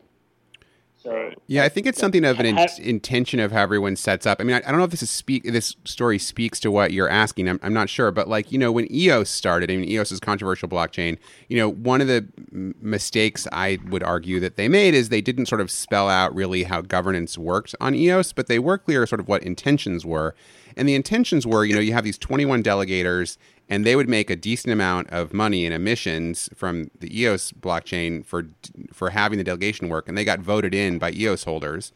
[1.03, 4.39] So Yeah, I think it's something of an in- intention of how everyone sets up.
[4.39, 6.93] I mean, I, I don't know if this is speak this story speaks to what
[6.93, 7.49] you're asking.
[7.49, 10.21] I'm, I'm not sure, but like you know, when EOS started, I mean, EOS is
[10.21, 11.17] controversial blockchain.
[11.49, 15.21] You know, one of the m- mistakes I would argue that they made is they
[15.21, 19.05] didn't sort of spell out really how governance worked on EOS, but they were clear
[19.05, 20.33] sort of what intentions were.
[20.77, 23.37] And the intentions were, you know, you have these 21 delegators,
[23.73, 28.23] and they would make a decent amount of money in emissions from the EOS blockchain
[28.23, 28.45] for
[28.91, 31.91] for having the delegation work, and they got voted in by EOS holders.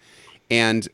[0.50, 0.88] And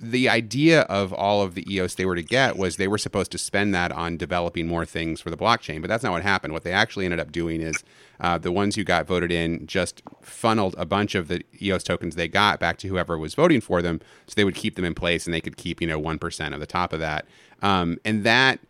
[0.00, 3.30] the idea of all of the EOS they were to get was they were supposed
[3.32, 6.54] to spend that on developing more things for the blockchain, but that's not what happened.
[6.54, 7.84] What they actually ended up doing is
[8.18, 12.16] uh, the ones who got voted in just funneled a bunch of the EOS tokens
[12.16, 14.94] they got back to whoever was voting for them, so they would keep them in
[14.94, 17.26] place and they could keep you know one percent of the top of that,
[17.60, 18.60] um, and that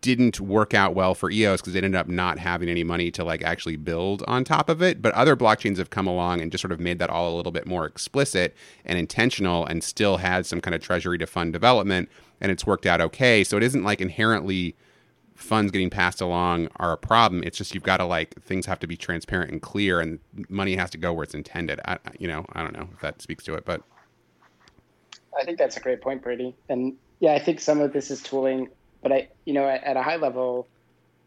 [0.00, 3.24] didn't work out well for EOS because they ended up not having any money to
[3.24, 5.02] like actually build on top of it.
[5.02, 7.52] But other blockchains have come along and just sort of made that all a little
[7.52, 12.08] bit more explicit and intentional and still had some kind of treasury to fund development
[12.40, 13.42] and it's worked out okay.
[13.42, 14.76] So it isn't like inherently
[15.34, 17.42] funds getting passed along are a problem.
[17.44, 20.76] It's just you've got to like things have to be transparent and clear and money
[20.76, 21.80] has to go where it's intended.
[21.86, 23.82] I, you know, I don't know if that speaks to it, but
[25.38, 26.54] I think that's a great point, Brady.
[26.68, 28.68] And yeah, I think some of this is tooling,
[29.02, 30.68] but I, you know, at, at a high level,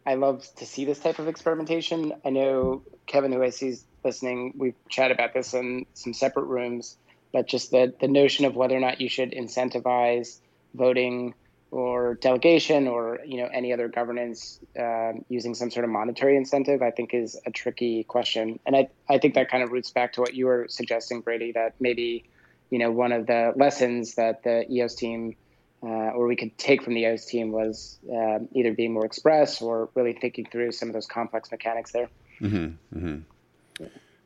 [0.05, 2.13] I love to see this type of experimentation.
[2.25, 6.45] I know Kevin, who I see is listening, we've chatted about this in some separate
[6.45, 6.97] rooms,
[7.31, 10.39] but just the, the notion of whether or not you should incentivize
[10.73, 11.33] voting
[11.73, 16.83] or delegation or you know any other governance um, using some sort of monetary incentive,
[16.83, 18.59] I think is a tricky question.
[18.67, 21.51] And I, I think that kind of roots back to what you were suggesting, Brady,
[21.53, 22.25] that maybe
[22.69, 25.35] you know one of the lessons that the EOS team
[25.83, 29.61] uh, or we could take from the EOS team was um, either being more express
[29.61, 32.09] or really thinking through some of those complex mechanics there.
[32.41, 33.85] Mm-hmm, mm-hmm.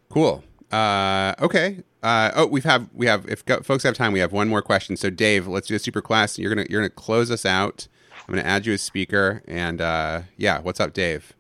[0.10, 0.44] Cool.
[0.72, 1.84] Uh, okay.
[2.04, 4.62] Uh, oh, we've have we have if go, folks have time, we have one more
[4.62, 4.96] question.
[4.96, 6.38] So, Dave, let's do a super class.
[6.38, 7.88] You're gonna you're gonna close us out.
[8.28, 11.34] I'm gonna add you as speaker, and uh, yeah, what's up, Dave?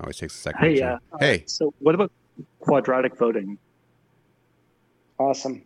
[0.00, 0.60] Always takes a second.
[0.60, 0.98] Hey, yeah.
[1.12, 1.44] Uh, hey.
[1.46, 2.10] So, what about
[2.60, 3.58] quadratic voting?
[5.18, 5.62] Awesome.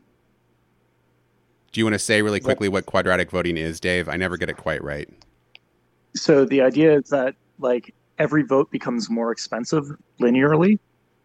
[1.72, 4.08] Do you want to say really quickly what quadratic voting is, Dave?
[4.08, 5.08] I never get it quite right.
[6.14, 9.84] So the idea is that like every vote becomes more expensive
[10.20, 10.78] linearly,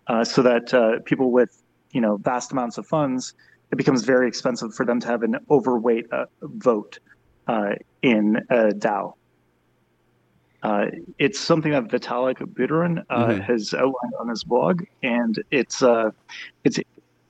[0.08, 3.34] uh, so that uh, people with you know vast amounts of funds,
[3.72, 7.00] it becomes very expensive for them to have an overweight uh, vote
[7.48, 7.74] uh,
[8.04, 9.14] in a DAO.
[10.62, 10.86] Uh,
[11.20, 13.42] it's something that Vitalik Buterin uh, mm-hmm.
[13.42, 15.84] has outlined on his blog, and it's
[16.64, 16.80] it's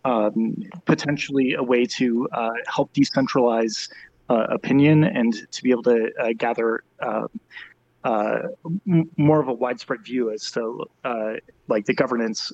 [0.06, 3.90] um, potentially a way to uh, help decentralize
[4.30, 7.28] uh, opinion and to be able to uh, gather um,
[8.04, 8.40] uh,
[8.88, 11.34] m- more of a widespread view as to uh,
[11.68, 12.54] like the governance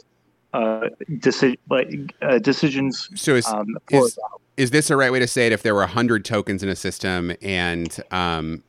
[0.54, 3.10] uh, deci- like, decisions.
[3.16, 4.18] So is, um, is,
[4.58, 5.52] is, this a right way to say it?
[5.54, 8.64] If there were hundred tokens in a system and um,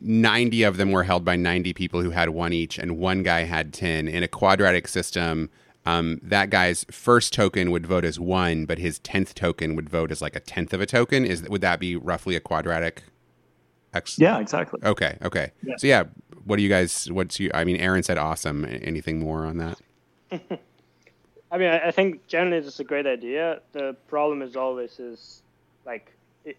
[0.00, 3.40] 90 of them were held by 90 people who had one each and one guy
[3.40, 5.50] had 10 in a quadratic system
[5.86, 10.12] um, that guy's first token would vote as one, but his tenth token would vote
[10.12, 11.24] as like a tenth of a token.
[11.24, 13.04] Is would that be roughly a quadratic?
[13.92, 14.18] X?
[14.18, 14.80] Yeah, exactly.
[14.84, 15.50] Okay, okay.
[15.62, 15.76] Yeah.
[15.76, 16.04] So yeah,
[16.44, 17.10] what do you guys?
[17.10, 17.50] What's you?
[17.54, 18.64] I mean, Aaron said awesome.
[18.64, 19.80] Anything more on that?
[21.52, 23.60] I mean, I think generally it's a great idea.
[23.72, 25.42] The problem is always is
[25.84, 26.12] like
[26.44, 26.56] it,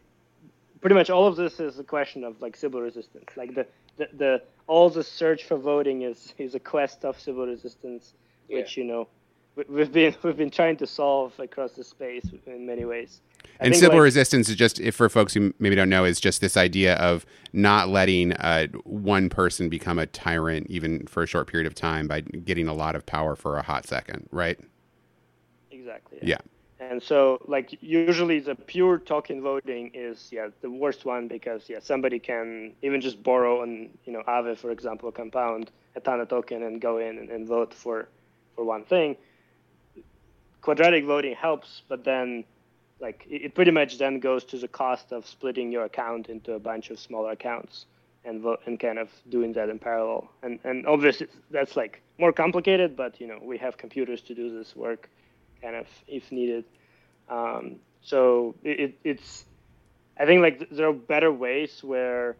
[0.82, 3.30] pretty much all of this is a question of like Sybil resistance.
[3.38, 3.66] Like the,
[3.98, 8.14] the, the all the search for voting is is a quest of Sybil resistance
[8.52, 8.58] yeah.
[8.58, 9.08] which you know
[9.56, 13.22] we've been we've been trying to solve across the space in many ways.
[13.60, 16.20] I and Sybil like, resistance is just if for folks who maybe don't know is
[16.20, 21.28] just this idea of not letting uh, one person become a tyrant even for a
[21.28, 24.60] short period of time by getting a lot of power for a hot second, right?
[25.72, 26.20] Exactly.
[26.22, 26.38] Yeah.
[26.80, 26.90] yeah.
[26.92, 31.80] And so, like usually, the pure token voting is yeah the worst one because yeah
[31.80, 36.30] somebody can even just borrow and you know Aave for example compound a ton of
[36.30, 38.10] token and go in and, and vote for
[38.56, 39.18] for one thing.
[40.62, 42.44] Quadratic voting helps, but then
[43.00, 46.60] like it pretty much then goes to the cost of splitting your account into a
[46.60, 47.86] bunch of smaller accounts
[48.24, 50.30] and and kind of doing that in parallel.
[50.44, 54.56] And and obviously that's like more complicated, but you know we have computers to do
[54.56, 55.10] this work,
[55.62, 56.66] kind of if needed.
[57.30, 59.46] Um, so it, it's
[60.20, 62.36] I think like there are better ways where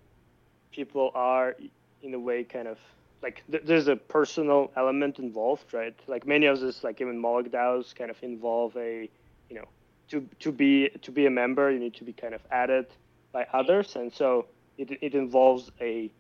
[0.72, 1.56] people are
[2.04, 2.78] in a way kind of
[3.22, 5.96] like th- there's a personal element involved, right?
[6.08, 9.10] Like many of this, like even Moloch DAOs, kind of involve a,
[9.50, 9.68] you know,
[10.10, 12.88] to to be to be a member, you need to be kind of added
[13.32, 14.48] by others, and so
[14.78, 16.12] it it involves a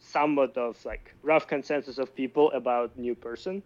[0.00, 3.62] somewhat of like rough consensus of people about new person,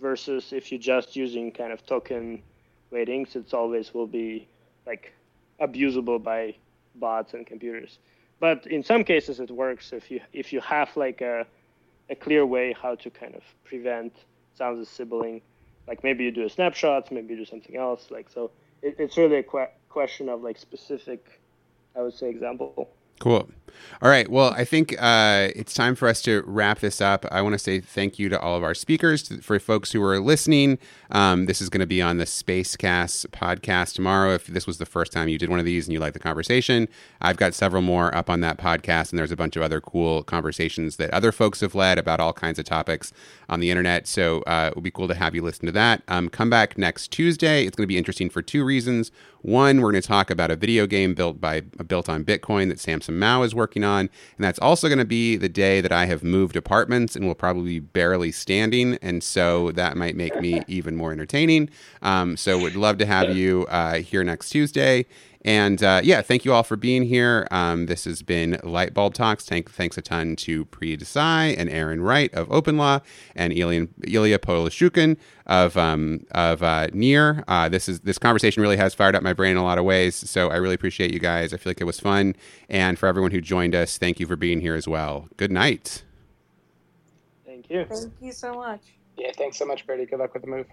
[0.00, 2.42] versus if you're just using kind of token
[2.90, 4.48] weightings, it's always will be
[4.86, 5.12] like
[5.60, 6.54] abusable by
[6.94, 7.98] bots and computers.
[8.40, 11.46] But in some cases, it works if you if you have like a
[12.10, 14.12] a clear way how to kind of prevent
[14.54, 15.40] sounds of sibling.
[15.86, 18.10] Like maybe you do a snapshot, maybe you do something else.
[18.10, 18.50] Like so,
[18.82, 21.40] it, it's really a que- question of like specific,
[21.96, 22.90] I would say, example.
[23.18, 23.48] Cool.
[24.00, 24.30] All right.
[24.30, 27.26] Well, I think uh, it's time for us to wrap this up.
[27.32, 29.26] I want to say thank you to all of our speakers.
[29.42, 30.78] For folks who are listening,
[31.10, 34.34] um, this is going to be on the Spacecast podcast tomorrow.
[34.34, 36.20] If this was the first time you did one of these and you like the
[36.20, 36.86] conversation,
[37.20, 40.22] I've got several more up on that podcast, and there's a bunch of other cool
[40.22, 43.12] conversations that other folks have led about all kinds of topics
[43.48, 44.06] on the internet.
[44.06, 46.02] So uh, it would be cool to have you listen to that.
[46.06, 47.66] Um, come back next Tuesday.
[47.66, 49.10] It's going to be interesting for two reasons.
[49.42, 52.80] One, we're going to talk about a video game built by built on Bitcoin that
[52.80, 56.06] Samson Mow is working on, and that's also going to be the day that I
[56.06, 60.62] have moved apartments and will probably be barely standing, and so that might make me
[60.66, 61.70] even more entertaining.
[62.02, 65.06] Um, so, would love to have you uh, here next Tuesday.
[65.44, 67.46] And uh, yeah, thank you all for being here.
[67.50, 69.44] Um, this has been Lightbulb Talks.
[69.44, 73.02] Thank, thanks a ton to Priya Desai and Aaron Wright of OpenLaw
[73.36, 75.16] and Illia, Illia Polosukhin
[75.46, 77.44] of um, of uh, Near.
[77.46, 79.84] Uh, this is this conversation really has fired up my brain in a lot of
[79.84, 80.16] ways.
[80.16, 81.54] So I really appreciate you guys.
[81.54, 82.34] I feel like it was fun.
[82.68, 85.28] And for everyone who joined us, thank you for being here as well.
[85.36, 86.02] Good night.
[87.46, 87.86] Thank you.
[87.88, 88.82] Thank you so much.
[89.16, 90.06] Yeah, thanks so much, Brady.
[90.06, 90.66] Good luck with the move.